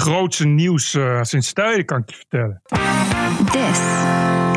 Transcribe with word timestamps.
grootste 0.00 0.46
nieuws 0.46 0.94
uh, 0.94 1.22
sinds 1.22 1.52
tijden, 1.52 1.84
kan 1.84 1.98
ik 1.98 2.10
je 2.10 2.16
vertellen. 2.16 2.62
This 3.52 3.80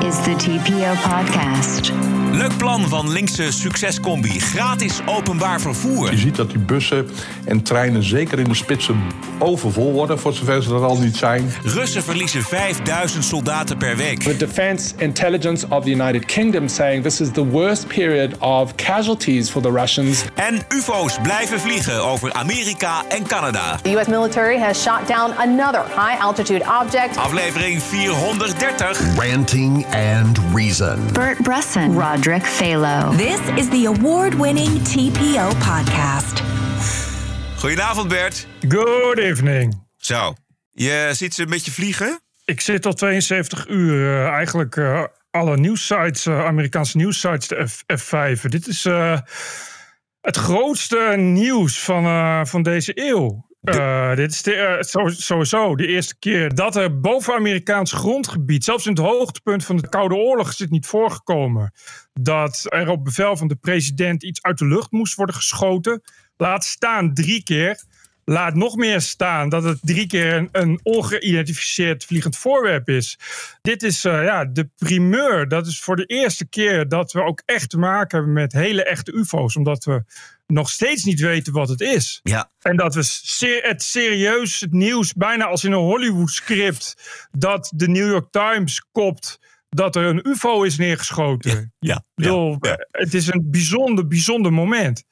is 0.08 0.24
the 0.24 0.36
TPO 0.36 1.10
podcast. 1.10 1.92
Leuk 2.34 2.58
plan 2.58 2.88
van 2.90 3.12
linkse 3.12 3.52
succescombi. 3.52 4.40
Gratis 4.40 5.00
openbaar 5.06 5.62
vervoer. 5.62 6.12
Je 6.12 6.18
ziet 6.18 6.36
dat 6.36 6.50
die 6.50 6.60
bussen 6.60 7.10
en 7.46 7.62
treinen 7.64 8.04
zeker 8.04 8.40
in 8.40 8.48
de 8.48 8.56
spitsen 8.56 9.02
overvol 9.40 9.92
worden, 9.92 10.20
voor 10.20 10.34
zover 10.34 10.64
ze 10.64 10.74
er 10.74 10.84
al 10.84 10.98
niet 10.98 11.18
zijn. 11.18 11.54
Russen 11.64 12.04
verliezen 12.04 12.44
5000 12.44 13.24
soldaten 13.24 13.78
per 13.78 13.98
week. 13.98 14.20
The 14.20 14.38
defense 14.38 14.94
intelligence 14.98 15.66
of 15.70 15.84
the 15.84 15.90
United 15.90 16.26
Kingdom 16.26 16.68
saying 16.68 17.04
this 17.04 17.22
is 17.22 17.32
the 17.32 17.46
worst 17.46 17.88
period 17.88 18.38
of 18.40 18.76
casualties 18.76 19.50
for 19.50 19.62
the 19.62 19.72
Russians. 19.72 20.24
En 20.34 20.62
UFO's 20.70 21.18
blijven 21.24 21.60
vliegen 21.60 22.04
over 22.04 22.34
Amerika 22.34 23.04
en 23.10 23.28
Canada. 23.28 23.80
The 23.82 23.96
US 23.96 24.08
military 24.08 24.60
has 24.60 24.82
shot 24.82 25.08
down 25.08 25.34
another 25.38 25.84
high 25.96 26.22
altitude 26.22 26.64
object. 26.82 27.18
Aflevering 27.18 27.82
430. 27.82 29.16
Ranting 29.18 29.86
and 29.86 30.40
Reason. 30.54 31.00
Bert 31.14 31.42
Bresson, 31.42 31.98
Roderick 32.24 32.48
Phalo. 32.48 33.18
This 33.18 33.40
is 33.58 33.70
the 33.70 33.86
award-winning 33.86 34.82
TPO 34.82 35.48
podcast. 35.60 36.42
Goedenavond 37.58 38.08
Bert. 38.08 38.48
Good 38.68 39.18
evening. 39.18 39.84
Zo, 39.98 40.34
je 40.72 41.10
ziet 41.12 41.34
ze 41.34 41.46
met 41.46 41.66
je 41.66 41.72
vliegen? 41.72 42.22
Ik 42.46 42.62
zit 42.62 42.86
al 42.86 42.94
72 42.94 43.68
uur 43.68 43.96
uh, 43.96 44.28
eigenlijk 44.28 44.76
uh, 44.76 45.04
alle 45.32 45.58
nieuwssites, 45.58 46.26
uh, 46.26 46.46
Amerikaanse 46.46 46.98
nieuwssites, 46.98 47.48
de 47.48 47.68
F, 47.68 47.84
F5. 47.84 48.42
Dit 48.42 48.68
is 48.68 48.84
het 50.22 50.38
grootste 50.38 51.14
nieuws 51.18 51.80
van, 51.80 52.48
van 52.48 52.64
deze 52.64 52.92
eeuw. 52.96 53.46
Uh, 53.64 54.16
dit 54.16 54.32
is 54.32 54.42
de, 54.42 54.82
uh, 54.92 55.08
sowieso 55.12 55.76
de 55.76 55.88
eerste 55.88 56.16
keer 56.20 56.56
dat 56.56 56.76
er 56.76 57.00
boven 57.00 57.34
Amerikaans 57.34 57.92
grondgebied, 57.92 58.64
zelfs 58.64 58.86
in 58.86 58.92
het 58.92 59.02
hoogtepunt 59.02 59.66
van 59.66 59.78
de 59.78 59.90
Koude 59.90 60.16
Oorlog, 60.16 60.50
is 60.50 60.60
het 60.60 60.70
niet 60.70 60.86
voorgekomen. 60.86 61.74
Dat 62.14 62.66
er 62.70 62.90
op 62.90 63.04
bevel 63.04 63.38
van 63.38 63.48
de 63.48 63.56
president 63.56 64.24
iets 64.24 64.42
uit 64.42 64.58
de 64.58 64.66
lucht 64.66 64.92
moest 64.92 65.16
worden 65.16 65.36
geschoten. 65.36 66.02
Laat 66.38 66.64
staan 66.64 67.14
drie 67.14 67.44
keer. 67.44 67.84
Laat 68.26 68.56
nog 68.56 68.76
meer 68.76 69.02
staan 69.02 69.50
dat 69.50 69.64
het 69.64 69.80
drie 69.82 70.08
keer 70.08 70.34
een, 70.34 70.50
een 70.52 70.80
ongeïdentificeerd 70.84 72.06
vliegend 72.06 72.38
voorwerp 72.38 72.90
is. 72.90 73.20
Dit 73.62 73.84
is 73.84 74.06
uh, 74.06 74.24
ja, 74.24 74.46
de 74.46 74.70
primeur. 74.78 75.48
Dat 75.48 75.68
is 75.68 75.80
voor 75.80 75.96
de 75.96 76.06
eerste 76.06 76.48
keer 76.48 76.88
dat 76.88 77.12
we 77.12 77.24
ook 77.24 77.42
echt 77.46 77.70
te 77.70 77.78
maken 77.78 78.18
hebben 78.18 78.34
met 78.34 78.54
hele 78.54 78.84
echte 78.84 79.14
UFO's. 79.14 79.56
Omdat 79.56 79.84
we 79.84 80.04
nog 80.54 80.70
steeds 80.70 81.04
niet 81.04 81.20
weten 81.20 81.54
wat 81.54 81.70
het 81.70 81.82
is. 81.82 82.20
Ja. 82.24 82.52
En 82.60 82.78
dat 82.78 82.96
we 82.96 83.04
ser 83.04 83.64
het 83.64 83.84
serieus, 83.84 84.60
het 84.60 84.72
nieuws, 84.72 85.14
bijna 85.14 85.46
als 85.46 85.64
in 85.64 85.72
een 85.72 85.80
Hollywood 85.80 86.30
script, 86.30 86.96
dat 87.32 87.72
de 87.76 87.88
New 87.88 88.10
York 88.10 88.32
Times 88.32 88.86
kopt 88.92 89.40
dat 89.70 89.96
er 89.96 90.04
een 90.04 90.28
UFO 90.28 90.64
is 90.64 90.78
neergeschoten. 90.78 91.52
Ja, 91.80 91.94
ja, 91.94 92.06
bedoel, 92.16 92.58
ja, 92.60 92.70
ja. 92.70 92.88
Het 92.92 93.14
is 93.14 93.28
een 93.28 93.48
bijzonder, 93.52 94.08
bijzonder 94.08 94.54
moment. 94.54 95.04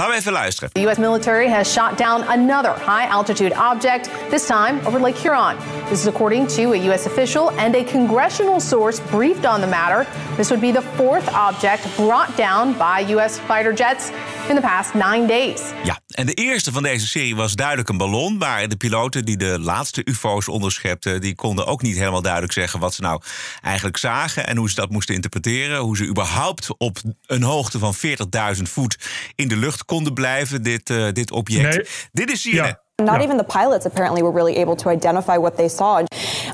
Laten 0.00 0.14
we 0.14 0.20
even 0.20 0.32
luisteren. 0.32 0.72
The 0.72 0.80
U.S. 0.80 0.98
military 0.98 1.48
has 1.48 1.72
shot 1.72 1.98
down 1.98 2.22
another 2.22 2.72
high 2.72 3.06
altitude 3.10 3.52
object, 3.52 4.08
this 4.30 4.46
time 4.46 4.86
over 4.86 5.00
Lake 5.00 5.16
Huron. 5.16 5.56
This 5.88 6.00
is 6.00 6.06
according 6.06 6.48
to 6.48 6.72
a 6.72 6.76
U.S. 6.76 7.06
official 7.06 7.50
and 7.58 7.74
a 7.74 7.84
congressional 7.84 8.60
source 8.60 9.00
briefed 9.10 9.46
on 9.46 9.60
the 9.60 9.66
matter. 9.66 10.06
This 10.36 10.48
would 10.48 10.60
be 10.60 10.72
the 10.72 10.82
fourth 10.96 11.28
object 11.34 11.96
brought 11.96 12.36
down 12.36 12.72
by 12.78 13.12
U.S. 13.14 13.38
fighter 13.38 13.74
jets 13.74 14.10
in 14.48 14.54
the 14.56 14.62
past 14.62 14.94
nine 14.94 15.26
days. 15.26 15.60
Ja, 15.84 16.00
en 16.08 16.26
de 16.26 16.34
eerste 16.34 16.72
van 16.72 16.82
deze 16.82 17.06
serie 17.06 17.36
was 17.36 17.54
duidelijk 17.54 17.88
een 17.88 17.96
ballon. 17.96 18.36
Maar 18.36 18.68
de 18.68 18.76
piloten 18.76 19.24
die 19.24 19.36
de 19.36 19.58
laatste 19.58 20.02
UFO's 20.04 20.48
onderschepten, 20.48 21.20
die 21.20 21.34
konden 21.34 21.66
ook 21.66 21.82
niet 21.82 21.96
helemaal 21.96 22.22
duidelijk 22.22 22.52
zeggen 22.52 22.80
wat 22.80 22.94
ze 22.94 23.00
nou 23.00 23.22
eigenlijk 23.62 23.96
zagen 23.96 24.46
en 24.46 24.56
hoe 24.56 24.68
ze 24.68 24.74
dat 24.74 24.90
moesten 24.90 25.14
interpreteren. 25.14 25.78
Hoe 25.78 25.96
ze 25.96 26.06
überhaupt 26.06 26.68
op 26.78 26.98
een 27.26 27.42
hoogte 27.42 27.78
van 27.78 27.94
40.000 28.56 28.62
voet 28.62 28.98
in 29.34 29.48
de 29.48 29.56
lucht 29.56 29.84
konden 29.90 30.14
blijven, 30.14 30.62
dit, 30.62 30.90
uh, 30.90 31.12
dit 31.12 31.30
object. 31.30 31.76
Nee. 31.76 31.86
Dit 32.12 32.30
is 32.30 32.42
CNN. 32.42 32.54
Ja. 32.54 32.82
Not 33.04 33.20
Yeah. 33.20 33.24
even 33.24 33.36
the 33.36 33.44
pilots 33.44 33.86
apparently 33.86 34.22
were 34.22 34.30
really 34.30 34.56
able 34.56 34.76
to 34.76 34.88
identify 34.88 35.36
what 35.36 35.56
they 35.56 35.68
saw. 35.68 36.02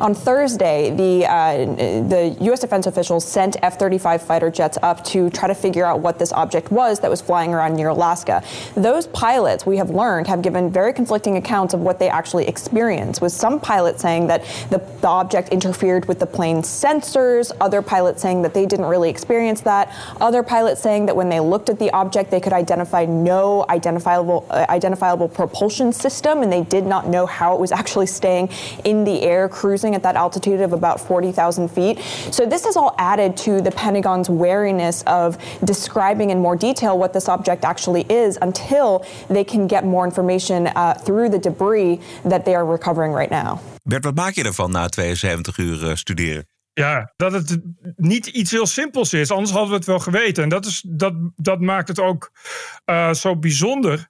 On 0.00 0.14
Thursday, 0.14 0.90
the 0.90 1.26
uh, 1.26 1.64
the 2.08 2.36
U.S. 2.40 2.60
defense 2.60 2.86
officials 2.86 3.24
sent 3.24 3.56
F-35 3.62 4.20
fighter 4.20 4.50
jets 4.50 4.78
up 4.82 5.02
to 5.06 5.30
try 5.30 5.48
to 5.48 5.54
figure 5.54 5.84
out 5.86 6.00
what 6.00 6.18
this 6.18 6.32
object 6.32 6.70
was 6.70 7.00
that 7.00 7.10
was 7.10 7.20
flying 7.22 7.54
around 7.54 7.74
near 7.76 7.88
Alaska. 7.88 8.42
Those 8.74 9.06
pilots, 9.08 9.64
we 9.64 9.76
have 9.78 9.90
learned, 9.90 10.26
have 10.26 10.42
given 10.42 10.70
very 10.70 10.92
conflicting 10.92 11.36
accounts 11.36 11.72
of 11.72 11.80
what 11.80 11.98
they 11.98 12.08
actually 12.08 12.46
experienced. 12.46 13.22
With 13.22 13.32
some 13.32 13.58
pilots 13.58 14.02
saying 14.02 14.26
that 14.26 14.44
the, 14.70 14.78
the 15.00 15.08
object 15.08 15.48
interfered 15.48 16.06
with 16.08 16.18
the 16.18 16.26
plane's 16.26 16.66
sensors, 16.68 17.50
other 17.60 17.80
pilots 17.80 18.20
saying 18.20 18.42
that 18.42 18.52
they 18.52 18.66
didn't 18.66 18.86
really 18.86 19.08
experience 19.08 19.62
that, 19.62 19.94
other 20.20 20.42
pilots 20.42 20.82
saying 20.82 21.06
that 21.06 21.16
when 21.16 21.28
they 21.30 21.40
looked 21.40 21.68
at 21.70 21.78
the 21.78 21.90
object, 21.92 22.30
they 22.30 22.40
could 22.40 22.52
identify 22.52 23.04
no 23.06 23.64
identifiable 23.70 24.46
uh, 24.50 24.66
identifiable 24.68 25.28
propulsion 25.28 25.92
system, 25.92 26.35
and 26.42 26.52
they 26.52 26.62
did 26.62 26.84
not 26.84 27.06
know 27.08 27.26
how 27.26 27.54
it 27.54 27.60
was 27.60 27.72
actually 27.72 28.06
staying 28.06 28.50
in 28.84 29.04
the 29.04 29.22
air, 29.22 29.48
cruising 29.48 29.94
at 29.94 30.02
that 30.02 30.16
altitude 30.16 30.60
of 30.60 30.72
about 30.72 31.00
40,000 31.00 31.68
feet. 31.68 31.98
So 32.30 32.46
this 32.46 32.64
has 32.64 32.76
all 32.76 32.94
added 32.98 33.36
to 33.38 33.60
the 33.60 33.70
Pentagon's 33.70 34.28
wariness 34.28 35.02
of 35.06 35.38
describing 35.64 36.30
in 36.30 36.38
more 36.40 36.56
detail 36.56 36.98
what 36.98 37.12
this 37.12 37.28
object 37.28 37.64
actually 37.64 38.04
is 38.08 38.38
until 38.42 39.04
they 39.28 39.44
can 39.44 39.66
get 39.66 39.84
more 39.84 40.04
information 40.04 40.66
uh, 40.68 40.94
through 40.94 41.28
the 41.28 41.38
debris 41.38 42.00
that 42.24 42.44
they 42.44 42.54
are 42.54 42.64
recovering 42.64 43.12
right 43.12 43.30
now. 43.30 43.60
Bert, 43.82 44.04
wat 44.04 44.14
maak 44.14 44.34
je 44.34 44.44
ervan 44.44 44.70
na 44.70 44.88
72 44.88 45.58
uur 45.58 45.84
uh, 45.84 45.94
studeren? 45.94 46.46
Ja, 46.72 47.12
dat 47.16 47.32
het 47.32 47.60
niet 47.96 48.26
iets 48.26 48.50
heel 48.50 48.66
simpels 48.66 49.12
is. 49.12 49.30
Anders 49.30 49.50
hadden 49.50 49.70
we 49.70 49.76
het 49.76 49.86
wel 49.86 49.98
geweten. 49.98 50.42
En 50.42 50.48
dat, 50.48 50.66
is, 50.66 50.82
dat, 50.86 51.14
dat 51.36 51.60
maakt 51.60 51.88
het 51.88 52.00
ook 52.00 52.30
uh, 52.86 53.12
zo 53.12 53.36
bijzonder. 53.36 54.08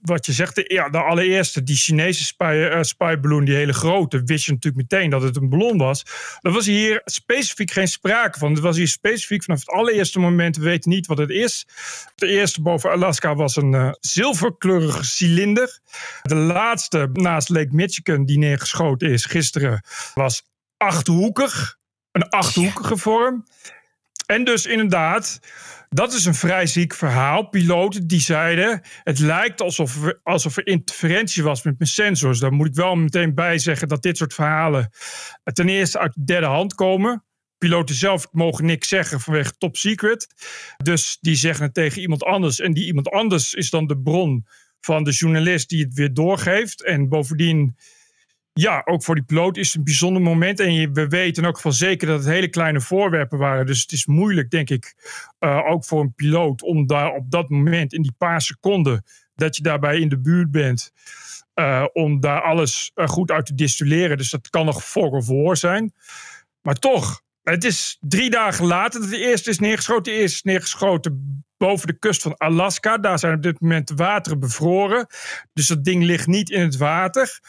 Wat 0.00 0.26
je 0.26 0.32
zegt, 0.32 0.62
ja, 0.66 0.88
de 0.88 1.02
allereerste, 1.02 1.62
die 1.62 1.76
Chinese 1.76 2.24
spy, 2.24 2.82
uh, 3.10 3.44
die 3.44 3.54
hele 3.54 3.72
grote, 3.72 4.22
wist 4.24 4.44
je 4.44 4.52
natuurlijk 4.52 4.90
meteen 4.90 5.10
dat 5.10 5.22
het 5.22 5.36
een 5.36 5.48
ballon 5.48 5.78
was. 5.78 6.04
Er 6.40 6.52
was 6.52 6.66
hier 6.66 7.00
specifiek 7.04 7.70
geen 7.70 7.88
sprake 7.88 8.38
van. 8.38 8.50
Het 8.52 8.60
was 8.60 8.76
hier 8.76 8.88
specifiek 8.88 9.44
vanaf 9.44 9.60
het 9.60 9.68
allereerste 9.68 10.18
moment, 10.18 10.56
we 10.56 10.62
weten 10.62 10.90
niet 10.90 11.06
wat 11.06 11.18
het 11.18 11.30
is. 11.30 11.66
De 12.14 12.26
eerste 12.26 12.62
boven 12.62 12.90
Alaska 12.90 13.34
was 13.34 13.56
een 13.56 13.72
uh, 13.72 13.90
zilverkleurige 14.00 15.04
cilinder. 15.04 15.80
De 16.22 16.34
laatste 16.34 17.08
naast 17.12 17.48
Lake 17.48 17.74
Michigan, 17.74 18.24
die 18.24 18.38
neergeschoten 18.38 19.10
is 19.10 19.24
gisteren, 19.24 19.84
was 20.14 20.42
achthoekig. 20.76 21.78
Een 22.12 22.28
achthoekige 22.28 22.96
vorm. 22.96 23.44
En 24.26 24.44
dus 24.44 24.66
inderdaad, 24.66 25.40
dat 25.92 26.12
is 26.12 26.24
een 26.24 26.34
vrij 26.34 26.66
ziek 26.66 26.94
verhaal. 26.94 27.48
Piloten 27.48 28.06
die 28.06 28.20
zeiden, 28.20 28.80
het 29.02 29.18
lijkt 29.18 29.60
alsof 29.60 30.04
er, 30.04 30.20
alsof 30.22 30.56
er 30.56 30.66
interferentie 30.66 31.42
was 31.42 31.62
met 31.62 31.78
mijn 31.78 31.90
sensors. 31.90 32.38
Daar 32.38 32.52
moet 32.52 32.66
ik 32.66 32.74
wel 32.74 32.96
meteen 32.96 33.34
bij 33.34 33.58
zeggen 33.58 33.88
dat 33.88 34.02
dit 34.02 34.16
soort 34.16 34.34
verhalen 34.34 34.90
ten 35.52 35.68
eerste 35.68 35.98
uit 35.98 36.14
de 36.14 36.24
derde 36.24 36.46
hand 36.46 36.74
komen. 36.74 37.24
Piloten 37.58 37.94
zelf 37.94 38.28
mogen 38.32 38.64
niks 38.64 38.88
zeggen 38.88 39.20
vanwege 39.20 39.56
top 39.58 39.76
secret. 39.76 40.26
Dus 40.76 41.18
die 41.20 41.34
zeggen 41.34 41.64
het 41.64 41.74
tegen 41.74 42.00
iemand 42.00 42.24
anders. 42.24 42.60
En 42.60 42.72
die 42.72 42.86
iemand 42.86 43.08
anders 43.08 43.54
is 43.54 43.70
dan 43.70 43.86
de 43.86 43.98
bron 43.98 44.46
van 44.80 45.04
de 45.04 45.12
journalist 45.12 45.68
die 45.68 45.84
het 45.84 45.94
weer 45.94 46.14
doorgeeft. 46.14 46.84
En 46.84 47.08
bovendien 47.08 47.76
ja, 48.52 48.82
ook 48.84 49.02
voor 49.02 49.14
die 49.14 49.24
piloot 49.24 49.56
is 49.56 49.66
het 49.66 49.76
een 49.76 49.84
bijzonder 49.84 50.22
moment. 50.22 50.60
En 50.60 50.92
we 50.92 51.08
weten 51.08 51.44
ook 51.44 51.60
van 51.60 51.72
zeker 51.72 52.06
dat 52.06 52.18
het 52.18 52.28
hele 52.28 52.48
kleine 52.48 52.80
voorwerpen 52.80 53.38
waren. 53.38 53.66
Dus 53.66 53.82
het 53.82 53.92
is 53.92 54.06
moeilijk, 54.06 54.50
denk 54.50 54.70
ik, 54.70 54.94
uh, 55.40 55.66
ook 55.66 55.84
voor 55.84 56.00
een 56.00 56.14
piloot 56.14 56.62
om 56.62 56.86
daar 56.86 57.12
op 57.12 57.30
dat 57.30 57.48
moment, 57.48 57.92
in 57.92 58.02
die 58.02 58.14
paar 58.18 58.40
seconden, 58.40 59.04
dat 59.34 59.56
je 59.56 59.62
daarbij 59.62 59.98
in 59.98 60.08
de 60.08 60.18
buurt 60.18 60.50
bent, 60.50 60.92
uh, 61.54 61.84
om 61.92 62.20
daar 62.20 62.42
alles 62.42 62.90
uh, 62.94 63.06
goed 63.06 63.30
uit 63.30 63.46
te 63.46 63.54
distilleren. 63.54 64.16
Dus 64.16 64.30
dat 64.30 64.50
kan 64.50 64.64
nog 64.64 64.84
voor 64.84 65.10
of 65.10 65.24
voor 65.24 65.56
zijn. 65.56 65.92
Maar 66.62 66.74
toch, 66.74 67.22
het 67.42 67.64
is 67.64 67.96
drie 68.00 68.30
dagen 68.30 68.66
later 68.66 69.00
dat 69.00 69.10
de 69.10 69.18
eerste 69.18 69.50
is 69.50 69.58
neergeschoten. 69.58 70.12
De 70.12 70.18
eerste 70.18 70.36
is 70.36 70.42
neergeschoten 70.42 71.44
boven 71.56 71.86
de 71.86 71.98
kust 71.98 72.22
van 72.22 72.36
Alaska. 72.36 72.98
Daar 72.98 73.18
zijn 73.18 73.34
op 73.34 73.42
dit 73.42 73.60
moment 73.60 73.88
de 73.88 73.94
wateren 73.94 74.40
bevroren. 74.40 75.06
Dus 75.52 75.66
dat 75.66 75.84
ding 75.84 76.02
ligt 76.02 76.26
niet 76.26 76.50
in 76.50 76.60
het 76.60 76.76
water. 76.76 77.40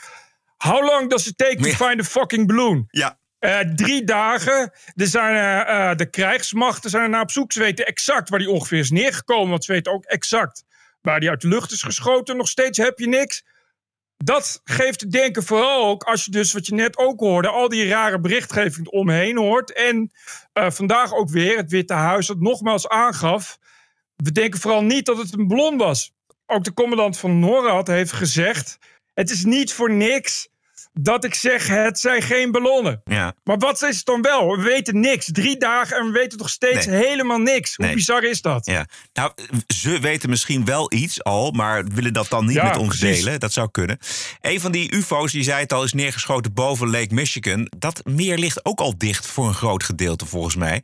How 0.61 0.85
long 0.85 1.09
does 1.09 1.27
it 1.27 1.37
take 1.37 1.55
to 1.55 1.85
find 1.85 1.99
a 1.99 2.03
fucking 2.03 2.47
balloon? 2.47 2.87
Ja. 2.91 3.19
Uh, 3.39 3.59
drie 3.59 4.03
dagen. 4.03 4.71
Er 4.95 5.07
zijn, 5.07 5.35
uh, 5.35 5.73
uh, 5.73 5.95
de 5.95 6.09
krijgsmachten 6.09 6.89
zijn 6.89 7.03
er 7.03 7.09
naar 7.09 7.21
op 7.21 7.31
zoek. 7.31 7.51
Ze 7.51 7.59
weten 7.59 7.85
exact 7.85 8.29
waar 8.29 8.39
die 8.39 8.49
ongeveer 8.49 8.79
is 8.79 8.91
neergekomen. 8.91 9.49
Want 9.49 9.63
ze 9.63 9.71
weten 9.71 9.91
ook 9.91 10.05
exact 10.05 10.63
waar 11.01 11.19
die 11.19 11.29
uit 11.29 11.41
de 11.41 11.47
lucht 11.47 11.71
is 11.71 11.83
geschoten. 11.83 12.37
Nog 12.37 12.47
steeds 12.47 12.77
heb 12.77 12.99
je 12.99 13.07
niks. 13.07 13.43
Dat 14.17 14.61
geeft 14.63 14.99
te 14.99 15.07
denken 15.07 15.43
vooral 15.43 15.85
ook 15.87 16.03
als 16.03 16.25
je 16.25 16.31
dus, 16.31 16.53
wat 16.53 16.65
je 16.65 16.73
net 16.73 16.97
ook 16.97 17.19
hoorde, 17.19 17.47
al 17.47 17.69
die 17.69 17.87
rare 17.87 18.19
berichtgeving 18.19 18.87
omheen 18.87 19.37
hoort. 19.37 19.73
En 19.73 20.11
vandaag 20.53 21.13
ook 21.13 21.29
weer 21.29 21.57
het 21.57 21.71
Witte 21.71 21.93
Huis 21.93 22.27
dat 22.27 22.39
nogmaals 22.39 22.87
aangaf. 22.87 23.57
We 24.15 24.31
denken 24.31 24.59
vooral 24.59 24.83
niet 24.83 25.05
dat 25.05 25.17
het 25.17 25.33
een 25.33 25.47
ballon 25.47 25.77
was. 25.77 26.13
Ook 26.45 26.63
de 26.63 26.73
commandant 26.73 27.17
van 27.17 27.39
NORAD 27.39 27.87
heeft 27.87 28.11
gezegd. 28.11 28.77
Het 29.13 29.29
is 29.29 29.43
niet 29.45 29.73
voor 29.73 29.91
niks 29.91 30.49
dat 30.93 31.23
ik 31.23 31.33
zeg: 31.35 31.67
het 31.67 31.99
zijn 31.99 32.21
geen 32.21 32.51
ballonnen. 32.51 33.01
Ja. 33.05 33.33
Maar 33.43 33.57
wat 33.57 33.81
is 33.83 33.95
het 33.97 34.05
dan 34.05 34.21
wel? 34.21 34.55
We 34.57 34.61
weten 34.63 34.99
niks. 34.99 35.29
Drie 35.31 35.57
dagen 35.57 35.97
en 35.97 36.05
we 36.05 36.11
weten 36.11 36.37
toch 36.37 36.49
steeds 36.49 36.85
Nee. 36.85 37.05
helemaal 37.05 37.37
niks. 37.37 37.75
Hoe 37.75 37.85
Nee. 37.85 37.95
bizar 37.95 38.23
is 38.23 38.41
dat? 38.41 38.65
Ja, 38.65 38.85
nou, 39.13 39.31
ze 39.67 39.99
weten 39.99 40.29
misschien 40.29 40.65
wel 40.65 40.93
iets 40.93 41.23
al, 41.23 41.51
maar 41.51 41.83
willen 41.85 42.13
dat 42.13 42.27
dan 42.29 42.45
niet 42.45 42.55
Ja, 42.55 42.63
met 42.63 42.77
ons 42.77 42.97
precies. 42.97 43.23
delen. 43.23 43.39
Dat 43.39 43.53
zou 43.53 43.71
kunnen. 43.71 43.97
Een 44.41 44.59
van 44.61 44.71
die 44.71 44.95
UFO's, 44.95 45.31
die 45.31 45.43
zei 45.43 45.59
het 45.61 45.73
al, 45.73 45.83
is 45.83 45.93
neergeschoten 45.93 46.53
boven 46.53 46.89
Lake 46.89 47.13
Michigan. 47.13 47.71
Dat 47.77 48.01
meer 48.05 48.37
ligt 48.37 48.65
ook 48.65 48.79
al 48.79 48.97
dicht 48.97 49.27
voor 49.27 49.47
een 49.47 49.53
groot 49.53 49.83
gedeelte, 49.83 50.25
volgens 50.25 50.55
mij. 50.55 50.83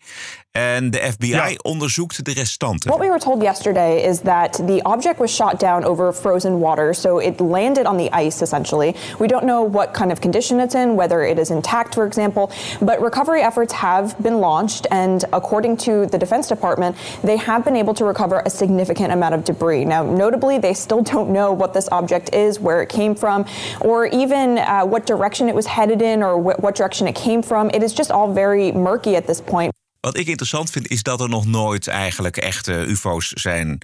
En 0.52 0.90
de 0.92 0.98
FBI 1.12 1.28
Ja. 1.28 1.52
onderzoekt 1.62 2.26
de 2.26 2.34
restanten. 2.34 2.90
What 2.90 3.02
we 3.02 3.08
were 3.08 3.20
told 3.20 3.42
yesterday 3.42 3.96
is 3.98 4.20
that 4.24 4.54
the 4.54 4.80
object 4.84 5.18
was 5.18 5.36
shot 5.36 5.60
down 5.60 5.84
over 5.84 6.14
frozen 6.14 6.60
water, 6.60 6.96
so 6.96 7.18
it 7.18 7.40
landed 7.40 7.86
on 7.86 7.98
the 7.98 8.12
ice 8.26 8.42
essentially. 8.44 8.96
We 9.20 9.28
don't 9.28 9.44
know 9.44 9.74
what 9.74 9.92
kind 9.98 10.12
of 10.12 10.22
condition 10.22 10.60
it's 10.60 10.76
in, 10.76 10.96
whether 10.96 11.24
it 11.24 11.40
is 11.40 11.52
intact, 11.52 11.96
for 11.96 12.06
example, 12.06 12.52
but 12.82 13.02
recovery 13.02 13.42
efforts 13.42 13.74
have 13.74 14.18
been 14.22 14.40
launched, 14.40 14.86
and 14.92 15.26
according 15.34 15.76
to 15.76 16.06
the 16.06 16.18
Defense 16.18 16.48
Department, 16.48 16.96
they 17.24 17.36
have 17.38 17.66
been 17.66 17.76
able 17.76 17.94
to 17.96 18.06
recover 18.06 18.42
a 18.46 18.50
significant 18.50 19.12
amount 19.12 19.34
of 19.34 19.44
debris. 19.44 19.86
Now, 19.86 20.04
notably, 20.04 20.60
they 20.60 20.74
still 20.74 21.02
don't 21.02 21.32
know 21.32 21.52
what 21.52 21.74
this 21.74 21.90
object 21.92 22.34
is, 22.34 22.60
where 22.60 22.82
it 22.82 22.90
came 22.90 23.16
from, 23.16 23.46
or 23.82 24.06
even 24.06 24.60
uh, 24.60 24.86
what 24.86 25.06
direction 25.06 25.50
it 25.50 25.56
was 25.56 25.66
headed 25.66 26.02
in, 26.02 26.22
or 26.22 26.38
wh- 26.38 26.60
what 26.64 26.76
direction 26.76 27.08
it 27.08 27.16
came 27.16 27.42
from. 27.42 27.72
It 27.74 27.82
is 27.82 27.94
just 27.94 28.12
all 28.12 28.32
very 28.32 28.72
murky 28.72 29.16
at 29.16 29.26
this 29.26 29.42
point. 29.42 29.74
Wat 30.08 30.18
ik 30.18 30.28
interessant 30.28 30.70
vind, 30.70 30.88
is 30.88 31.04
dat 31.04 31.22
er 31.22 31.30
nog 31.30 31.46
nooit 31.46 31.88
eigenlijk 31.88 32.38
echte 32.38 32.86
UFO's 32.86 33.28
zijn 33.28 33.78